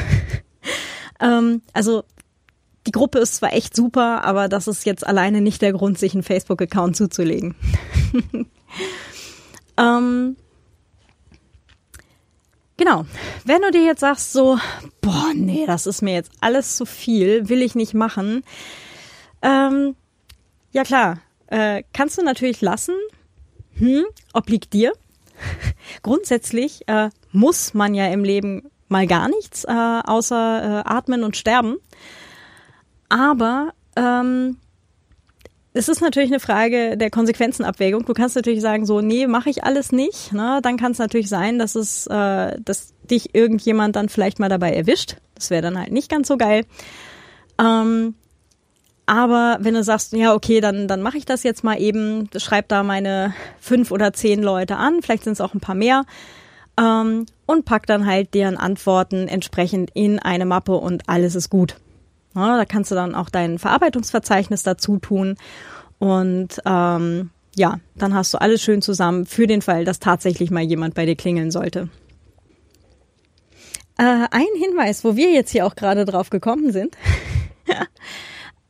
ähm, 1.20 1.60
also 1.74 2.04
die 2.86 2.92
Gruppe 2.92 3.18
ist 3.18 3.36
zwar 3.36 3.52
echt 3.52 3.76
super, 3.76 4.24
aber 4.24 4.48
das 4.48 4.66
ist 4.66 4.86
jetzt 4.86 5.06
alleine 5.06 5.42
nicht 5.42 5.60
der 5.60 5.74
Grund, 5.74 5.98
sich 5.98 6.14
einen 6.14 6.22
Facebook-Account 6.22 6.96
zuzulegen. 6.96 7.54
ähm, 9.76 10.36
Genau. 12.78 13.04
Wenn 13.44 13.60
du 13.60 13.70
dir 13.70 13.84
jetzt 13.84 14.00
sagst 14.00 14.32
so, 14.32 14.58
boah, 15.02 15.32
nee, 15.34 15.66
das 15.66 15.86
ist 15.86 16.00
mir 16.00 16.14
jetzt 16.14 16.30
alles 16.40 16.76
zu 16.76 16.86
viel, 16.86 17.50
will 17.50 17.60
ich 17.60 17.74
nicht 17.74 17.92
machen, 17.92 18.42
ähm, 19.42 19.96
ja 20.72 20.84
klar, 20.84 21.18
äh, 21.46 21.82
kannst 21.92 22.18
du 22.18 22.22
natürlich 22.22 22.60
lassen. 22.60 22.94
Hm, 23.74 24.04
obliegt 24.32 24.72
dir. 24.72 24.92
Grundsätzlich 26.02 26.86
äh, 26.88 27.10
muss 27.32 27.74
man 27.74 27.94
ja 27.94 28.06
im 28.08 28.24
Leben 28.24 28.70
mal 28.88 29.06
gar 29.06 29.28
nichts 29.28 29.64
äh, 29.64 29.70
außer 29.70 30.82
äh, 30.84 30.88
atmen 30.88 31.24
und 31.24 31.36
sterben. 31.36 31.76
Aber 33.08 33.72
ähm, 33.96 34.58
es 35.72 35.88
ist 35.88 36.00
natürlich 36.00 36.30
eine 36.30 36.40
Frage 36.40 36.96
der 36.96 37.10
Konsequenzenabwägung. 37.10 38.04
Du 38.04 38.12
kannst 38.12 38.34
natürlich 38.34 38.60
sagen, 38.60 38.86
so, 38.86 39.00
nee, 39.00 39.26
mache 39.26 39.50
ich 39.50 39.62
alles 39.62 39.92
nicht. 39.92 40.32
Ne? 40.32 40.60
Dann 40.62 40.76
kann 40.76 40.92
es 40.92 40.98
natürlich 40.98 41.28
sein, 41.28 41.58
dass 41.58 41.76
es, 41.76 42.06
äh, 42.08 42.56
dass 42.60 42.92
dich 43.08 43.34
irgendjemand 43.34 43.96
dann 43.96 44.08
vielleicht 44.08 44.40
mal 44.40 44.48
dabei 44.48 44.72
erwischt. 44.72 45.16
Das 45.34 45.50
wäre 45.50 45.62
dann 45.62 45.78
halt 45.78 45.92
nicht 45.92 46.10
ganz 46.10 46.26
so 46.26 46.36
geil. 46.36 46.64
Ähm, 47.58 48.14
aber 49.10 49.58
wenn 49.60 49.74
du 49.74 49.82
sagst, 49.82 50.12
ja, 50.12 50.32
okay, 50.32 50.60
dann, 50.60 50.86
dann 50.86 51.02
mache 51.02 51.18
ich 51.18 51.24
das 51.24 51.42
jetzt 51.42 51.64
mal 51.64 51.80
eben, 51.80 52.30
schreib 52.36 52.68
da 52.68 52.84
meine 52.84 53.34
fünf 53.58 53.90
oder 53.90 54.12
zehn 54.12 54.40
Leute 54.40 54.76
an, 54.76 55.02
vielleicht 55.02 55.24
sind 55.24 55.32
es 55.32 55.40
auch 55.40 55.52
ein 55.52 55.58
paar 55.58 55.74
mehr, 55.74 56.04
ähm, 56.78 57.26
und 57.44 57.64
pack 57.64 57.86
dann 57.86 58.06
halt 58.06 58.34
deren 58.34 58.56
Antworten 58.56 59.26
entsprechend 59.26 59.90
in 59.94 60.20
eine 60.20 60.44
Mappe 60.44 60.76
und 60.76 61.08
alles 61.08 61.34
ist 61.34 61.50
gut. 61.50 61.74
Ja, 62.36 62.56
da 62.56 62.64
kannst 62.64 62.92
du 62.92 62.94
dann 62.94 63.16
auch 63.16 63.30
dein 63.30 63.58
Verarbeitungsverzeichnis 63.58 64.62
dazu 64.62 64.98
tun 64.98 65.34
und 65.98 66.62
ähm, 66.64 67.30
ja, 67.56 67.80
dann 67.96 68.14
hast 68.14 68.32
du 68.32 68.40
alles 68.40 68.62
schön 68.62 68.80
zusammen 68.80 69.26
für 69.26 69.48
den 69.48 69.60
Fall, 69.60 69.84
dass 69.84 69.98
tatsächlich 69.98 70.52
mal 70.52 70.62
jemand 70.62 70.94
bei 70.94 71.04
dir 71.04 71.16
klingeln 71.16 71.50
sollte. 71.50 71.88
Äh, 73.98 74.28
ein 74.30 74.46
Hinweis, 74.56 75.02
wo 75.02 75.16
wir 75.16 75.32
jetzt 75.32 75.50
hier 75.50 75.66
auch 75.66 75.74
gerade 75.74 76.04
drauf 76.04 76.30
gekommen 76.30 76.70
sind. 76.70 76.96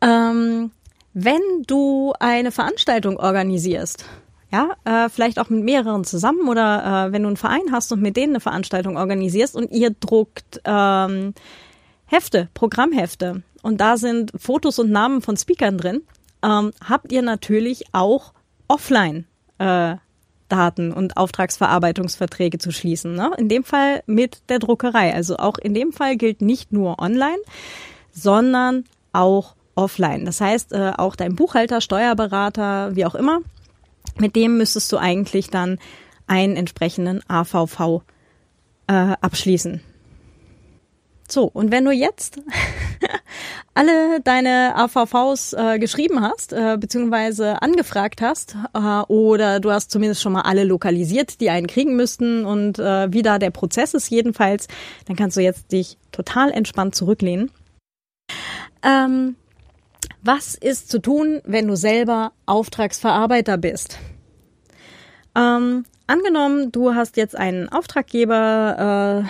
Ähm, 0.00 0.70
wenn 1.12 1.40
du 1.66 2.12
eine 2.18 2.52
Veranstaltung 2.52 3.16
organisierst, 3.16 4.04
ja, 4.52 4.70
äh, 4.84 5.08
vielleicht 5.08 5.38
auch 5.38 5.48
mit 5.48 5.62
mehreren 5.62 6.04
zusammen 6.04 6.48
oder 6.48 7.06
äh, 7.08 7.12
wenn 7.12 7.22
du 7.22 7.28
einen 7.28 7.36
Verein 7.36 7.72
hast 7.72 7.92
und 7.92 8.02
mit 8.02 8.16
denen 8.16 8.32
eine 8.32 8.40
Veranstaltung 8.40 8.96
organisierst 8.96 9.54
und 9.54 9.70
ihr 9.70 9.90
druckt 9.90 10.60
ähm, 10.64 11.34
Hefte, 12.06 12.48
Programmhefte 12.54 13.42
und 13.62 13.80
da 13.80 13.96
sind 13.96 14.32
Fotos 14.36 14.78
und 14.78 14.90
Namen 14.90 15.22
von 15.22 15.36
Speakern 15.36 15.78
drin, 15.78 16.02
ähm, 16.42 16.72
habt 16.86 17.12
ihr 17.12 17.22
natürlich 17.22 17.84
auch 17.92 18.32
offline 18.66 19.26
äh, 19.58 19.96
Daten 20.48 20.92
und 20.92 21.16
Auftragsverarbeitungsverträge 21.16 22.58
zu 22.58 22.72
schließen. 22.72 23.14
Ne? 23.14 23.30
In 23.38 23.48
dem 23.48 23.62
Fall 23.62 24.02
mit 24.06 24.42
der 24.48 24.58
Druckerei. 24.58 25.14
Also 25.14 25.36
auch 25.36 25.58
in 25.58 25.74
dem 25.74 25.92
Fall 25.92 26.16
gilt 26.16 26.42
nicht 26.42 26.72
nur 26.72 26.98
online, 26.98 27.38
sondern 28.10 28.84
auch 29.12 29.54
offline. 29.80 30.24
Das 30.24 30.40
heißt, 30.40 30.72
äh, 30.72 30.92
auch 30.96 31.16
dein 31.16 31.34
Buchhalter, 31.34 31.80
Steuerberater, 31.80 32.94
wie 32.94 33.06
auch 33.06 33.14
immer, 33.14 33.40
mit 34.18 34.36
dem 34.36 34.58
müsstest 34.58 34.92
du 34.92 34.98
eigentlich 34.98 35.48
dann 35.50 35.78
einen 36.26 36.56
entsprechenden 36.56 37.20
AVV 37.28 38.02
äh, 38.86 38.92
abschließen. 39.20 39.80
So, 41.28 41.44
und 41.44 41.70
wenn 41.70 41.84
du 41.84 41.92
jetzt 41.92 42.40
alle 43.74 44.20
deine 44.20 44.74
AVVs 44.76 45.52
äh, 45.52 45.78
geschrieben 45.78 46.20
hast, 46.20 46.52
äh, 46.52 46.76
beziehungsweise 46.78 47.62
angefragt 47.62 48.20
hast, 48.20 48.56
äh, 48.74 48.78
oder 49.06 49.60
du 49.60 49.70
hast 49.70 49.92
zumindest 49.92 50.22
schon 50.22 50.32
mal 50.32 50.42
alle 50.42 50.64
lokalisiert, 50.64 51.40
die 51.40 51.50
einen 51.50 51.68
kriegen 51.68 51.94
müssten 51.94 52.44
und 52.44 52.80
äh, 52.80 53.12
wie 53.12 53.22
da 53.22 53.38
der 53.38 53.50
Prozess 53.50 53.94
ist 53.94 54.10
jedenfalls, 54.10 54.66
dann 55.06 55.14
kannst 55.14 55.36
du 55.36 55.40
jetzt 55.40 55.70
dich 55.70 55.98
total 56.10 56.50
entspannt 56.50 56.96
zurücklehnen. 56.96 57.52
Ähm, 58.82 59.36
was 60.22 60.54
ist 60.54 60.90
zu 60.90 61.00
tun, 61.00 61.40
wenn 61.44 61.66
du 61.66 61.76
selber 61.76 62.32
Auftragsverarbeiter 62.46 63.58
bist? 63.58 63.98
Ähm, 65.36 65.84
angenommen, 66.06 66.72
du 66.72 66.94
hast 66.94 67.16
jetzt 67.16 67.36
einen 67.36 67.68
Auftraggeber, 67.68 69.24
äh, 69.24 69.28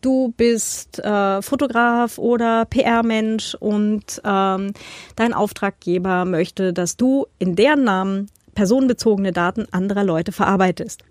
du 0.00 0.34
bist 0.36 0.98
äh, 0.98 1.42
Fotograf 1.42 2.18
oder 2.18 2.64
PR-Mensch 2.64 3.54
und 3.54 4.20
ähm, 4.24 4.72
dein 5.14 5.34
Auftraggeber 5.34 6.24
möchte, 6.24 6.72
dass 6.72 6.96
du 6.96 7.26
in 7.38 7.56
deren 7.56 7.84
Namen 7.84 8.30
personenbezogene 8.54 9.32
Daten 9.32 9.66
anderer 9.70 10.04
Leute 10.04 10.32
verarbeitest. 10.32 11.02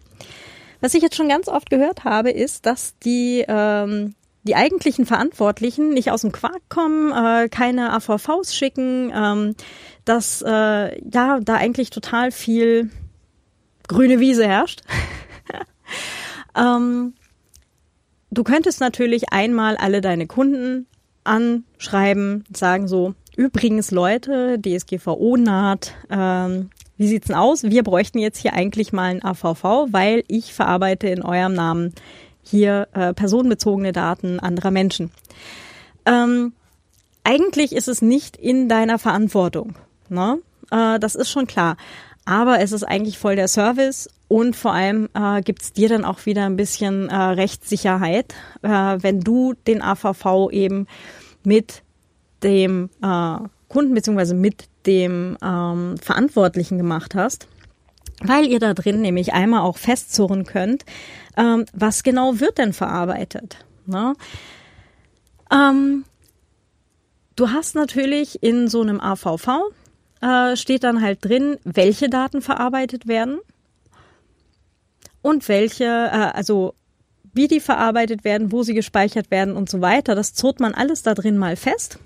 Was 0.81 0.93
ich 0.93 1.01
jetzt 1.01 1.15
schon 1.15 1.29
ganz 1.29 1.47
oft 1.47 1.69
gehört 1.69 2.03
habe, 2.03 2.31
ist, 2.31 2.65
dass 2.65 2.97
die 2.99 3.45
ähm, 3.47 4.13
die 4.45 4.55
eigentlichen 4.55 5.05
Verantwortlichen 5.05 5.89
nicht 5.89 6.11
aus 6.11 6.21
dem 6.21 6.31
Quark 6.31 6.61
kommen, 6.69 7.11
äh, 7.11 7.49
keine 7.49 7.93
AVVs 7.93 8.55
schicken, 8.55 9.11
ähm, 9.13 9.55
dass 10.05 10.41
äh, 10.41 11.01
ja 11.11 11.39
da 11.41 11.55
eigentlich 11.55 11.89
total 11.89 12.31
viel 12.31 12.89
grüne 13.87 14.19
Wiese 14.19 14.47
herrscht. 14.47 14.81
ähm, 16.55 17.13
du 18.29 18.43
könntest 18.43 18.79
natürlich 18.79 19.31
einmal 19.31 19.77
alle 19.77 20.01
deine 20.01 20.27
Kunden 20.27 20.87
anschreiben, 21.23 22.43
sagen 22.55 22.87
so, 22.87 23.15
übrigens 23.35 23.89
Leute, 23.89 24.59
DSGVO 24.59 25.37
naht, 25.37 25.95
ähm, 26.11 26.69
wie 26.97 27.07
sieht's 27.07 27.27
denn 27.27 27.35
aus? 27.35 27.63
Wir 27.63 27.83
bräuchten 27.83 28.19
jetzt 28.19 28.37
hier 28.37 28.53
eigentlich 28.53 28.93
mal 28.93 29.09
ein 29.09 29.23
AVV, 29.23 29.87
weil 29.91 30.23
ich 30.27 30.53
verarbeite 30.53 31.07
in 31.07 31.23
eurem 31.23 31.53
Namen 31.53 31.93
hier 32.45 32.87
äh, 32.93 33.13
personenbezogene 33.13 33.91
Daten 33.91 34.39
anderer 34.39 34.71
Menschen. 34.71 35.11
Ähm, 36.05 36.53
eigentlich 37.23 37.73
ist 37.73 37.87
es 37.87 38.01
nicht 38.01 38.37
in 38.37 38.69
deiner 38.69 38.99
Verantwortung. 38.99 39.75
Ne? 40.09 40.39
Äh, 40.71 40.99
das 40.99 41.15
ist 41.15 41.29
schon 41.29 41.47
klar. 41.47 41.77
Aber 42.25 42.59
es 42.59 42.71
ist 42.71 42.83
eigentlich 42.83 43.17
voll 43.17 43.35
der 43.35 43.47
Service 43.47 44.09
und 44.27 44.55
vor 44.55 44.73
allem 44.73 45.09
äh, 45.13 45.41
gibt 45.41 45.77
dir 45.77 45.89
dann 45.89 46.05
auch 46.05 46.25
wieder 46.25 46.45
ein 46.45 46.55
bisschen 46.55 47.09
äh, 47.09 47.15
Rechtssicherheit, 47.15 48.33
äh, 48.63 48.69
wenn 48.69 49.21
du 49.21 49.53
den 49.67 49.81
AVV 49.81 50.49
eben 50.51 50.87
mit 51.43 51.83
dem 52.41 52.89
äh, 53.03 53.37
Kunden 53.67 53.93
beziehungsweise 53.93 54.33
mit 54.33 54.67
dem 54.85 55.37
ähm, 55.43 55.95
Verantwortlichen 56.01 56.77
gemacht 56.77 57.15
hast, 57.15 57.47
weil 58.21 58.45
ihr 58.45 58.59
da 58.59 58.73
drin 58.73 59.01
nämlich 59.01 59.33
einmal 59.33 59.61
auch 59.61 59.77
festzurren 59.77 60.45
könnt, 60.45 60.85
ähm, 61.37 61.65
was 61.73 62.03
genau 62.03 62.39
wird 62.39 62.57
denn 62.57 62.73
verarbeitet. 62.73 63.65
Ne? 63.85 64.13
Ähm, 65.51 66.05
du 67.35 67.51
hast 67.51 67.75
natürlich 67.75 68.41
in 68.41 68.67
so 68.67 68.81
einem 68.81 68.99
AVV 68.99 69.71
äh, 70.21 70.55
steht 70.55 70.83
dann 70.83 71.01
halt 71.01 71.23
drin, 71.23 71.57
welche 71.63 72.09
Daten 72.09 72.41
verarbeitet 72.41 73.07
werden 73.07 73.39
und 75.21 75.47
welche, 75.49 75.83
äh, 75.83 76.31
also 76.33 76.73
wie 77.33 77.47
die 77.47 77.59
verarbeitet 77.59 78.23
werden, 78.23 78.51
wo 78.51 78.63
sie 78.63 78.73
gespeichert 78.73 79.29
werden 79.29 79.55
und 79.55 79.69
so 79.69 79.81
weiter. 79.81 80.15
Das 80.15 80.33
zurrt 80.33 80.59
man 80.59 80.73
alles 80.73 81.03
da 81.03 81.13
drin 81.13 81.37
mal 81.37 81.57
fest. 81.57 81.99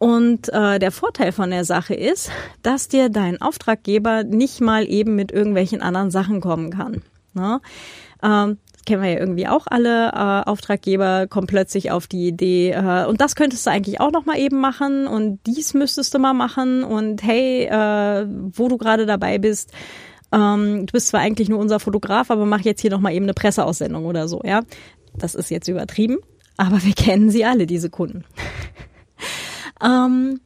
Und 0.00 0.48
äh, 0.54 0.78
der 0.78 0.92
Vorteil 0.92 1.30
von 1.30 1.50
der 1.50 1.66
Sache 1.66 1.92
ist, 1.92 2.30
dass 2.62 2.88
dir 2.88 3.10
dein 3.10 3.42
Auftraggeber 3.42 4.24
nicht 4.24 4.62
mal 4.62 4.88
eben 4.88 5.14
mit 5.14 5.30
irgendwelchen 5.30 5.82
anderen 5.82 6.10
Sachen 6.10 6.40
kommen 6.40 6.70
kann. 6.70 7.02
Ne? 7.34 7.60
Ähm, 8.22 8.56
kennen 8.86 9.02
wir 9.02 9.10
ja 9.10 9.18
irgendwie 9.18 9.46
auch 9.46 9.66
alle. 9.66 10.08
Äh, 10.08 10.48
Auftraggeber 10.48 11.26
kommen 11.26 11.46
plötzlich 11.46 11.90
auf 11.90 12.06
die 12.06 12.28
Idee, 12.28 12.70
äh, 12.70 13.04
und 13.04 13.20
das 13.20 13.36
könntest 13.36 13.66
du 13.66 13.70
eigentlich 13.70 14.00
auch 14.00 14.10
noch 14.10 14.24
mal 14.24 14.38
eben 14.38 14.58
machen 14.58 15.06
und 15.06 15.38
dies 15.46 15.74
müsstest 15.74 16.14
du 16.14 16.18
mal 16.18 16.32
machen 16.32 16.82
und 16.82 17.22
hey, 17.22 17.64
äh, 17.66 18.26
wo 18.26 18.68
du 18.68 18.78
gerade 18.78 19.04
dabei 19.04 19.36
bist, 19.36 19.70
ähm, 20.32 20.86
du 20.86 20.92
bist 20.92 21.08
zwar 21.08 21.20
eigentlich 21.20 21.50
nur 21.50 21.58
unser 21.58 21.78
Fotograf, 21.78 22.30
aber 22.30 22.46
mach 22.46 22.62
jetzt 22.62 22.80
hier 22.80 22.90
noch 22.90 23.00
mal 23.00 23.12
eben 23.12 23.26
eine 23.26 23.34
Presseaussendung 23.34 24.06
oder 24.06 24.28
so, 24.28 24.40
ja. 24.44 24.62
Das 25.14 25.34
ist 25.34 25.50
jetzt 25.50 25.68
übertrieben, 25.68 26.16
aber 26.56 26.82
wir 26.82 26.94
kennen 26.94 27.30
sie 27.30 27.44
alle, 27.44 27.66
diese 27.66 27.90
Kunden. 27.90 28.24
Ähm, 29.82 30.40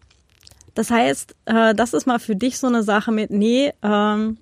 das 0.74 0.90
heißt, 0.90 1.36
äh, 1.46 1.74
das 1.74 1.94
ist 1.94 2.06
mal 2.06 2.18
für 2.18 2.36
dich 2.36 2.58
so 2.58 2.66
eine 2.66 2.82
Sache 2.82 3.12
mit, 3.12 3.30
nee, 3.30 3.72
ähm, 3.82 4.38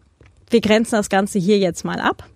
wir 0.50 0.60
grenzen 0.60 0.96
das 0.96 1.08
Ganze 1.08 1.38
hier 1.38 1.58
jetzt 1.58 1.84
mal 1.84 2.00
ab 2.00 2.28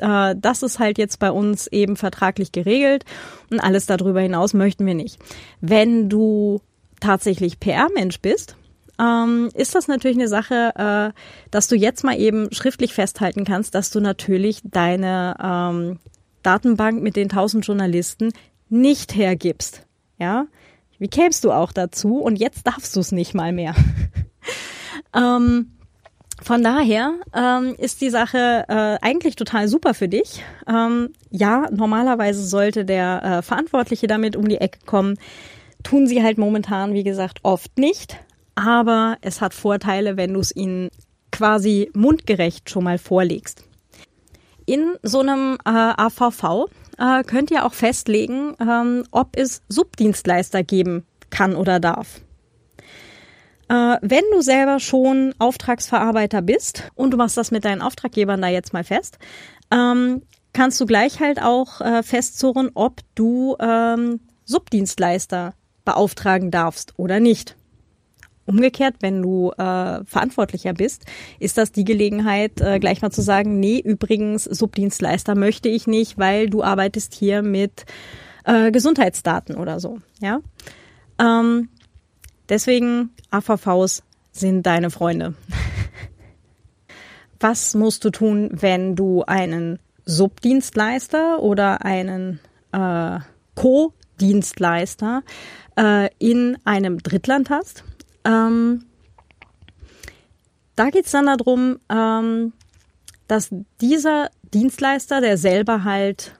äh, 0.00 0.34
das 0.38 0.62
ist 0.62 0.78
halt 0.78 0.98
jetzt 0.98 1.18
bei 1.18 1.30
uns 1.30 1.66
eben 1.66 1.96
vertraglich 1.96 2.52
geregelt 2.52 3.04
und 3.50 3.60
alles 3.60 3.86
darüber 3.86 4.20
hinaus 4.20 4.54
möchten 4.54 4.86
wir 4.86 4.94
nicht. 4.94 5.18
Wenn 5.60 6.08
du 6.08 6.60
tatsächlich 7.00 7.60
PR-Mensch 7.60 8.20
bist, 8.20 8.56
ähm, 9.00 9.48
ist 9.54 9.74
das 9.74 9.88
natürlich 9.88 10.18
eine 10.18 10.28
Sache, 10.28 10.72
äh, 11.14 11.18
dass 11.50 11.68
du 11.68 11.76
jetzt 11.76 12.04
mal 12.04 12.18
eben 12.18 12.52
schriftlich 12.52 12.92
festhalten 12.92 13.44
kannst, 13.44 13.74
dass 13.74 13.90
du 13.90 14.00
natürlich 14.00 14.60
deine 14.64 15.36
ähm, 15.42 15.98
Datenbank 16.42 17.02
mit 17.02 17.16
den 17.16 17.28
tausend 17.28 17.66
Journalisten 17.66 18.32
nicht 18.68 19.14
hergibst. 19.14 19.86
Ja, 20.18 20.46
wie 21.00 21.08
kämst 21.08 21.44
du 21.44 21.50
auch 21.50 21.72
dazu? 21.72 22.18
Und 22.18 22.38
jetzt 22.38 22.66
darfst 22.66 22.94
du 22.94 23.00
es 23.00 23.10
nicht 23.10 23.34
mal 23.34 23.52
mehr. 23.52 23.74
ähm, 25.16 25.72
von 26.42 26.62
daher 26.62 27.14
ähm, 27.34 27.74
ist 27.76 28.00
die 28.00 28.10
Sache 28.10 28.64
äh, 28.68 28.98
eigentlich 29.04 29.34
total 29.34 29.66
super 29.66 29.94
für 29.94 30.08
dich. 30.08 30.44
Ähm, 30.68 31.10
ja, 31.30 31.68
normalerweise 31.70 32.46
sollte 32.46 32.84
der 32.84 33.22
äh, 33.22 33.42
Verantwortliche 33.42 34.06
damit 34.06 34.36
um 34.36 34.46
die 34.46 34.58
Ecke 34.58 34.78
kommen. 34.86 35.18
Tun 35.82 36.06
sie 36.06 36.22
halt 36.22 36.38
momentan, 36.38 36.92
wie 36.92 37.02
gesagt, 37.02 37.40
oft 37.42 37.78
nicht. 37.78 38.18
Aber 38.54 39.16
es 39.22 39.40
hat 39.40 39.54
Vorteile, 39.54 40.18
wenn 40.18 40.34
du 40.34 40.40
es 40.40 40.54
ihnen 40.54 40.90
quasi 41.32 41.90
mundgerecht 41.94 42.68
schon 42.68 42.84
mal 42.84 42.98
vorlegst. 42.98 43.64
In 44.66 44.96
so 45.02 45.20
einem 45.20 45.56
äh, 45.64 45.70
AVV 45.70 46.68
äh, 47.00 47.24
könnt 47.24 47.50
ihr 47.50 47.64
auch 47.64 47.72
festlegen, 47.74 48.54
ähm, 48.60 49.04
ob 49.10 49.36
es 49.36 49.62
Subdienstleister 49.68 50.62
geben 50.62 51.06
kann 51.30 51.56
oder 51.56 51.80
darf. 51.80 52.20
Äh, 53.68 53.96
wenn 54.02 54.24
du 54.32 54.42
selber 54.42 54.78
schon 54.78 55.34
Auftragsverarbeiter 55.38 56.42
bist 56.42 56.90
und 56.94 57.12
du 57.12 57.16
machst 57.16 57.36
das 57.36 57.50
mit 57.50 57.64
deinen 57.64 57.82
Auftraggebern 57.82 58.42
da 58.42 58.48
jetzt 58.48 58.72
mal 58.72 58.84
fest, 58.84 59.18
ähm, 59.70 60.22
kannst 60.52 60.80
du 60.80 60.86
gleich 60.86 61.20
halt 61.20 61.40
auch 61.40 61.80
äh, 61.80 62.02
festzurren, 62.02 62.70
ob 62.74 63.00
du 63.14 63.56
ähm, 63.60 64.20
Subdienstleister 64.44 65.54
beauftragen 65.84 66.50
darfst 66.50 66.94
oder 66.98 67.20
nicht. 67.20 67.56
Umgekehrt, 68.50 68.96
wenn 69.00 69.22
du 69.22 69.50
äh, 69.52 70.04
verantwortlicher 70.04 70.72
bist, 70.72 71.04
ist 71.38 71.56
das 71.56 71.72
die 71.72 71.84
Gelegenheit, 71.84 72.60
äh, 72.60 72.78
gleich 72.78 73.00
mal 73.00 73.10
zu 73.10 73.22
sagen, 73.22 73.60
nee, 73.60 73.78
übrigens, 73.78 74.44
Subdienstleister 74.44 75.34
möchte 75.34 75.68
ich 75.68 75.86
nicht, 75.86 76.18
weil 76.18 76.50
du 76.50 76.62
arbeitest 76.62 77.14
hier 77.14 77.42
mit 77.42 77.86
äh, 78.44 78.70
Gesundheitsdaten 78.70 79.56
oder 79.56 79.78
so. 79.80 79.98
Ja. 80.20 80.40
Ähm, 81.18 81.68
Deswegen 82.50 83.10
AVVs 83.30 84.02
sind 84.32 84.66
deine 84.66 84.90
Freunde. 84.90 85.34
Was 87.40 87.74
musst 87.74 88.04
du 88.04 88.10
tun, 88.10 88.50
wenn 88.52 88.96
du 88.96 89.22
einen 89.22 89.78
Subdienstleister 90.04 91.40
oder 91.40 91.84
einen 91.84 92.40
äh, 92.72 93.20
Co-Dienstleister 93.54 95.22
äh, 95.76 96.10
in 96.18 96.58
einem 96.64 96.98
Drittland 96.98 97.50
hast? 97.50 97.84
Ähm, 98.24 98.84
da 100.76 100.90
geht's 100.90 101.10
dann 101.10 101.26
darum, 101.26 101.78
ähm, 101.88 102.52
dass 103.28 103.50
dieser 103.80 104.30
Dienstleister, 104.52 105.20
der 105.20 105.36
selber 105.36 105.84
halt 105.84 106.34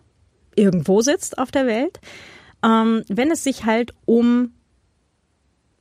irgendwo 0.57 1.01
sitzt 1.01 1.39
auf 1.39 1.51
der 1.51 1.67
Welt, 1.67 2.01
ähm, 2.65 3.05
wenn 3.09 3.31
es 3.31 3.45
sich 3.45 3.65
halt 3.65 3.93
um 4.05 4.53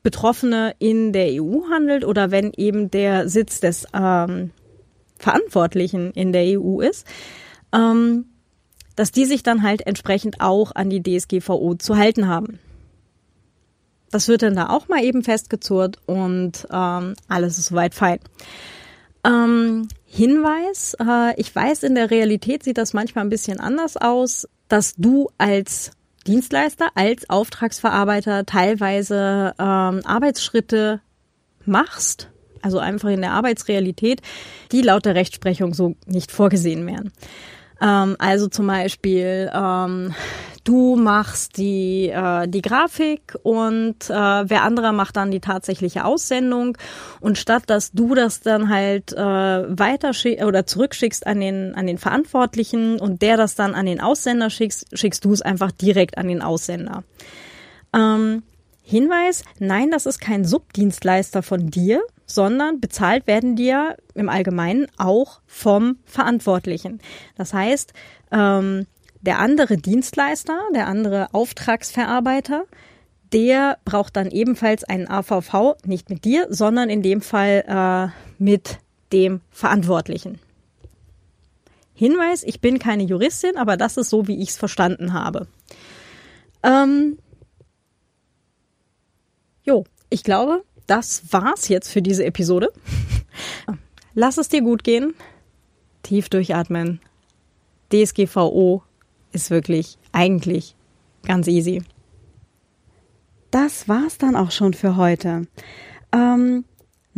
Betroffene 0.04 0.76
in 0.80 1.12
der 1.12 1.42
EU 1.42 1.70
handelt 1.70 2.06
oder 2.06 2.32
wenn 2.32 2.54
eben 2.56 2.90
der 2.90 3.28
Sitz 3.28 3.60
des 3.60 3.86
ähm, 3.94 4.52
Verantwortlichen 5.18 6.12
in 6.12 6.32
der 6.32 6.60
EU 6.60 6.80
ist, 6.80 7.06
ähm, 7.74 8.26
dass 8.96 9.12
die 9.12 9.26
sich 9.26 9.44
dann 9.44 9.64
halt 9.64 9.86
entsprechend 9.86 10.42
auch 10.42 10.74
an 10.74 10.90
die 10.90 11.04
DSGVO 11.04 11.76
zu 11.76 11.98
halten 11.98 12.28
haben. 12.28 12.60
Das 14.12 14.28
wird 14.28 14.42
dann 14.42 14.56
da 14.56 14.70
auch 14.70 14.88
mal 14.88 15.04
eben 15.04 15.24
festgezurrt 15.24 15.98
und 16.06 16.68
ähm, 16.72 17.14
alles 17.28 17.58
ist 17.58 17.68
soweit 17.68 17.94
fein. 17.94 18.20
Ähm, 19.24 19.88
Hinweis, 20.06 20.96
äh, 21.00 21.40
ich 21.40 21.54
weiß, 21.56 21.84
in 21.84 21.94
der 21.94 22.10
Realität 22.10 22.64
sieht 22.64 22.78
das 22.78 22.94
manchmal 22.94 23.26
ein 23.26 23.30
bisschen 23.30 23.60
anders 23.60 23.98
aus, 23.98 24.48
dass 24.68 24.96
du 24.96 25.30
als 25.38 25.92
Dienstleister 26.26 26.90
als 26.96 27.30
Auftragsverarbeiter 27.30 28.46
teilweise 28.46 29.54
ähm, 29.60 30.02
Arbeitsschritte 30.04 31.02
machst, 31.66 32.30
also 32.62 32.80
einfach 32.80 33.10
in 33.10 33.22
der 33.22 33.32
Arbeitsrealität, 33.32 34.22
die 34.72 34.82
laut 34.82 35.06
der 35.06 35.16
Rechtsprechung 35.16 35.74
so 35.74 35.96
nicht 36.06 36.32
vorgesehen 36.32 36.86
wären. 36.88 37.12
Ähm, 37.82 38.16
also 38.20 38.48
zum 38.48 38.68
Beispiel, 38.68 39.50
ähm, 39.54 40.14
du 40.70 40.96
machst 40.96 41.58
die, 41.58 42.10
äh, 42.10 42.48
die 42.48 42.62
Grafik 42.62 43.36
und 43.42 44.08
äh, 44.08 44.14
wer 44.14 44.62
anderer 44.62 44.92
macht 44.92 45.18
dann 45.18 45.32
die 45.32 45.40
tatsächliche 45.40 46.06
Aussendung. 46.06 46.78
Und 47.20 47.40
statt 47.40 47.64
dass 47.66 47.92
du 47.92 48.14
das 48.14 48.42
dann 48.42 48.70
halt 48.70 49.12
äh, 49.14 49.18
weiter 49.18 50.12
oder 50.46 50.68
zurückschickst 50.68 51.26
an 51.26 51.40
den, 51.40 51.74
an 51.74 51.88
den 51.88 51.98
Verantwortlichen 51.98 53.00
und 53.00 53.24
der 53.24 53.36
das 53.36 53.56
dann 53.56 53.74
an 53.74 53.88
den 53.88 54.00
Aussender 54.00 54.52
schickst, 54.52 54.86
schickst 54.96 55.26
du 55.26 55.34
es 55.34 55.42
einfach 55.42 55.72
direkt 55.72 56.20
an 56.20 56.28
den 56.28 56.44
Aussender. 56.44 57.04
Ähm, 57.92 58.44
Hinweis, 58.84 59.44
nein, 59.58 59.90
das 59.90 60.06
ist 60.06 60.20
kein 60.20 60.46
Subdienstleister 60.46 61.42
von 61.42 61.72
dir, 61.72 62.02
sondern 62.28 62.80
bezahlt 62.80 63.26
werden 63.26 63.58
ja 63.58 63.96
im 64.14 64.30
Allgemeinen 64.30 64.86
auch 64.98 65.42
vom 65.48 65.98
Verantwortlichen. 66.06 67.00
Das 67.36 67.54
heißt, 67.54 67.94
ähm, 68.32 68.86
der 69.22 69.40
andere 69.40 69.78
Dienstleister, 69.78 70.60
der 70.74 70.88
andere 70.88 71.34
Auftragsverarbeiter, 71.34 72.66
der 73.34 73.78
braucht 73.86 74.16
dann 74.16 74.32
ebenfalls 74.32 74.84
einen 74.84 75.08
AVV, 75.08 75.76
nicht 75.86 76.10
mit 76.10 76.26
dir, 76.26 76.48
sondern 76.50 76.90
in 76.90 77.02
dem 77.02 77.22
Fall 77.22 77.64
äh, 77.68 78.42
mit 78.42 78.80
dem 79.12 79.42
Verantwortlichen. 79.52 80.40
Hinweis, 81.94 82.44
ich 82.44 82.62
bin 82.62 82.80
keine 82.80 83.04
Juristin, 83.04 83.58
aber 83.58 83.76
das 83.76 83.98
ist 83.98 84.10
so, 84.10 84.28
wie 84.28 84.42
ich 84.42 84.50
es 84.50 84.58
verstanden 84.58 85.14
habe. 85.14 85.48
Ähm, 86.64 87.18
jo, 89.64 89.84
ich 90.10 90.24
glaube, 90.24 90.64
das 90.88 91.32
war's 91.32 91.68
jetzt 91.68 91.92
für 91.92 92.02
diese 92.02 92.26
Episode. 92.26 92.72
Lass 94.14 94.38
es 94.38 94.48
dir 94.48 94.62
gut 94.62 94.84
gehen. 94.84 95.14
Tief 96.02 96.30
durchatmen. 96.30 97.02
DSGVO 97.92 98.84
ist 99.32 99.52
wirklich 99.52 99.98
eigentlich 100.12 100.76
ganz 101.26 101.48
easy. 101.48 101.84
Das 103.52 103.88
war's 103.88 104.18
dann 104.18 104.36
auch 104.36 104.52
schon 104.52 104.74
für 104.74 104.96
heute. 104.96 105.48
Ähm, 106.12 106.66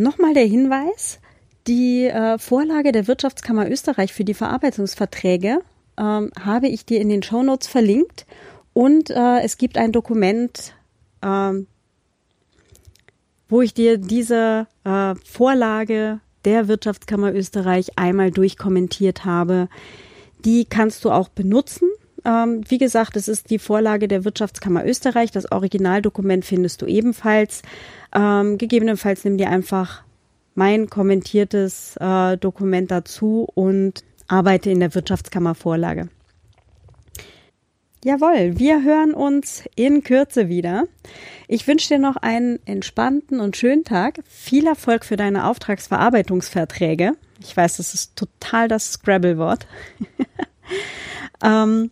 Nochmal 0.02 0.34
der 0.34 0.46
Hinweis, 0.46 1.20
die 1.68 2.06
äh, 2.06 2.40
Vorlage 2.40 2.92
der 2.92 3.08
Wirtschaftskammer 3.08 3.70
Österreich 3.70 4.14
für 4.14 4.24
die 4.24 4.34
Verarbeitungsverträge 4.34 5.60
ähm, 5.96 6.32
habe 6.40 6.68
ich 6.70 6.88
dir 6.88 7.02
in 7.02 7.10
den 7.10 7.22
Shownotes 7.22 7.68
verlinkt 7.68 8.26
und 8.74 9.12
äh, 9.12 9.42
es 9.42 9.58
gibt 9.60 9.78
ein 9.78 9.92
Dokument, 9.92 10.74
ähm, 11.22 11.68
wo 13.48 13.62
ich 13.62 13.76
dir 13.76 14.00
diese 14.00 14.66
äh, 14.86 15.14
Vorlage 15.24 16.20
der 16.46 16.68
Wirtschaftskammer 16.68 17.32
Österreich 17.32 18.00
einmal 18.00 18.32
durchkommentiert 18.32 19.24
habe. 19.24 19.70
Die 20.46 20.66
kannst 20.66 21.06
du 21.06 21.12
auch 21.12 21.28
benutzen. 21.28 21.91
Ähm, 22.26 22.62
wie 22.68 22.78
gesagt, 22.78 23.16
es 23.16 23.28
ist 23.28 23.50
die 23.50 23.60
Vorlage 23.60 24.08
der 24.08 24.26
Wirtschaftskammer 24.26 24.86
Österreich. 24.86 25.32
Das 25.32 25.52
Originaldokument 25.52 26.46
findest 26.46 26.82
du 26.82 26.86
ebenfalls. 26.86 27.62
Ähm, 28.14 28.58
gegebenenfalls 28.58 29.24
nimm 29.24 29.38
dir 29.38 29.50
einfach 29.50 30.04
mein 30.56 30.90
kommentiertes 30.90 31.96
äh, 31.98 32.38
Dokument 32.38 32.92
dazu 32.92 33.48
und 33.54 34.04
arbeite 34.28 34.70
in 34.70 34.80
der 34.80 34.94
Wirtschaftskammer 34.94 35.56
Vorlage. 35.56 36.10
Jawohl, 38.04 38.58
wir 38.58 38.84
hören 38.84 39.14
uns 39.14 39.64
in 39.76 40.04
Kürze 40.04 40.50
wieder. 40.50 40.86
Ich 41.48 41.68
wünsche 41.68 41.90
dir 41.90 42.00
noch 42.00 42.16
einen 42.16 42.60
entspannten 42.66 43.40
und 43.40 43.56
schönen 43.56 43.84
Tag. 43.84 44.22
Viel 44.28 44.66
Erfolg 44.66 45.06
für 45.06 45.18
deine 45.18 45.46
Auftragsverarbeitungsverträge. 45.46 47.14
Ich 47.42 47.56
weiß, 47.56 47.78
das 47.78 47.94
ist 47.94 48.16
total 48.16 48.68
das 48.68 48.94
Scrabble-Wort. 48.94 49.68
ähm, 51.44 51.92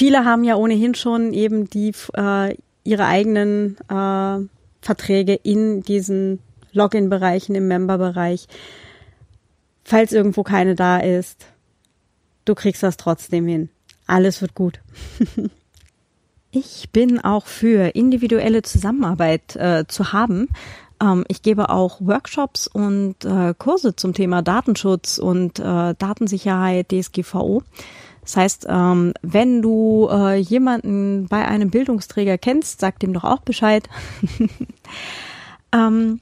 viele 0.00 0.24
haben 0.24 0.44
ja 0.44 0.56
ohnehin 0.56 0.94
schon 0.94 1.34
eben 1.34 1.68
die 1.68 1.92
äh, 2.14 2.56
ihre 2.84 3.04
eigenen 3.04 3.76
äh, 3.90 4.38
Verträge 4.80 5.34
in 5.34 5.82
diesen 5.82 6.38
Login-Bereichen, 6.72 7.54
im 7.54 7.68
Member-Bereich. 7.68 8.48
Falls 9.84 10.12
irgendwo 10.12 10.42
keine 10.42 10.74
da 10.74 11.00
ist, 11.00 11.44
du 12.46 12.54
kriegst 12.54 12.82
das 12.82 12.96
trotzdem 12.96 13.46
hin. 13.46 13.68
Alles 14.06 14.40
wird 14.40 14.54
gut. 14.54 14.80
ich 16.50 16.88
bin 16.92 17.20
auch 17.20 17.44
für 17.44 17.94
individuelle 17.94 18.62
Zusammenarbeit 18.62 19.54
äh, 19.56 19.84
zu 19.86 20.14
haben. 20.14 20.48
Ähm, 21.02 21.26
ich 21.28 21.42
gebe 21.42 21.68
auch 21.68 22.00
Workshops 22.00 22.68
und 22.68 23.22
äh, 23.26 23.52
Kurse 23.52 23.96
zum 23.96 24.14
Thema 24.14 24.40
Datenschutz 24.40 25.18
und 25.18 25.58
äh, 25.58 25.94
Datensicherheit 25.98 26.90
DSGVO. 26.90 27.64
Das 28.30 28.36
heißt, 28.36 28.66
ähm, 28.68 29.12
wenn 29.22 29.60
du 29.60 30.08
äh, 30.08 30.36
jemanden 30.36 31.26
bei 31.26 31.48
einem 31.48 31.70
Bildungsträger 31.70 32.38
kennst, 32.38 32.80
sag 32.80 33.00
dem 33.00 33.12
doch 33.12 33.24
auch 33.24 33.40
Bescheid. 33.40 33.88
ähm, 35.72 36.20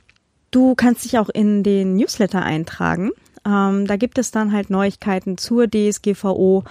du 0.51 0.75
kannst 0.75 1.05
dich 1.05 1.18
auch 1.18 1.29
in 1.29 1.62
den 1.62 1.97
Newsletter 1.97 2.42
eintragen. 2.42 3.11
Ähm, 3.44 3.87
da 3.87 3.97
gibt 3.97 4.16
es 4.16 4.31
dann 4.31 4.53
halt 4.53 4.71
Neuigkeiten 4.71 5.37
zur 5.37 5.68
DSGVO 5.68 6.64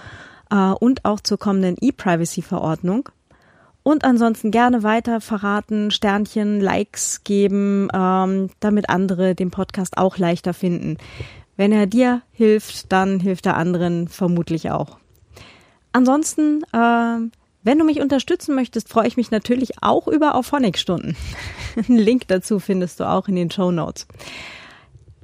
äh, 0.50 0.56
und 0.56 1.04
auch 1.04 1.20
zur 1.20 1.38
kommenden 1.38 1.76
E-Privacy-Verordnung. 1.80 3.08
Und 3.84 4.04
ansonsten 4.04 4.50
gerne 4.50 4.82
weiter 4.82 5.20
verraten, 5.20 5.92
Sternchen, 5.92 6.60
Likes 6.60 7.22
geben, 7.22 7.86
ähm, 7.94 8.50
damit 8.58 8.90
andere 8.90 9.36
den 9.36 9.52
Podcast 9.52 9.98
auch 9.98 10.18
leichter 10.18 10.52
finden. 10.52 10.98
Wenn 11.56 11.70
er 11.70 11.86
dir 11.86 12.22
hilft, 12.32 12.90
dann 12.90 13.20
hilft 13.20 13.46
er 13.46 13.56
anderen 13.56 14.08
vermutlich 14.08 14.72
auch. 14.72 14.98
Ansonsten, 15.98 16.62
äh, 16.72 17.28
wenn 17.64 17.78
du 17.78 17.84
mich 17.84 18.00
unterstützen 18.00 18.54
möchtest, 18.54 18.88
freue 18.88 19.08
ich 19.08 19.16
mich 19.16 19.32
natürlich 19.32 19.82
auch 19.82 20.06
über 20.06 20.36
Auphonic-Stunden. 20.36 21.16
Einen 21.76 21.98
Link 21.98 22.28
dazu 22.28 22.60
findest 22.60 23.00
du 23.00 23.04
auch 23.08 23.26
in 23.26 23.34
den 23.34 23.50
Show 23.50 23.72
Notes. 23.72 24.06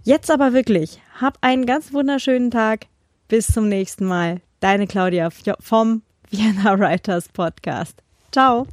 Jetzt 0.02 0.32
aber 0.32 0.52
wirklich, 0.52 1.00
hab 1.20 1.38
einen 1.42 1.64
ganz 1.64 1.92
wunderschönen 1.92 2.50
Tag. 2.50 2.87
Bis 3.28 3.46
zum 3.46 3.68
nächsten 3.68 4.04
Mal. 4.04 4.40
Deine 4.58 4.88
Claudia 4.88 5.28
vom 5.60 6.02
Vienna 6.28 6.76
Writers 6.76 7.28
Podcast. 7.28 8.02
Ciao. 8.32 8.66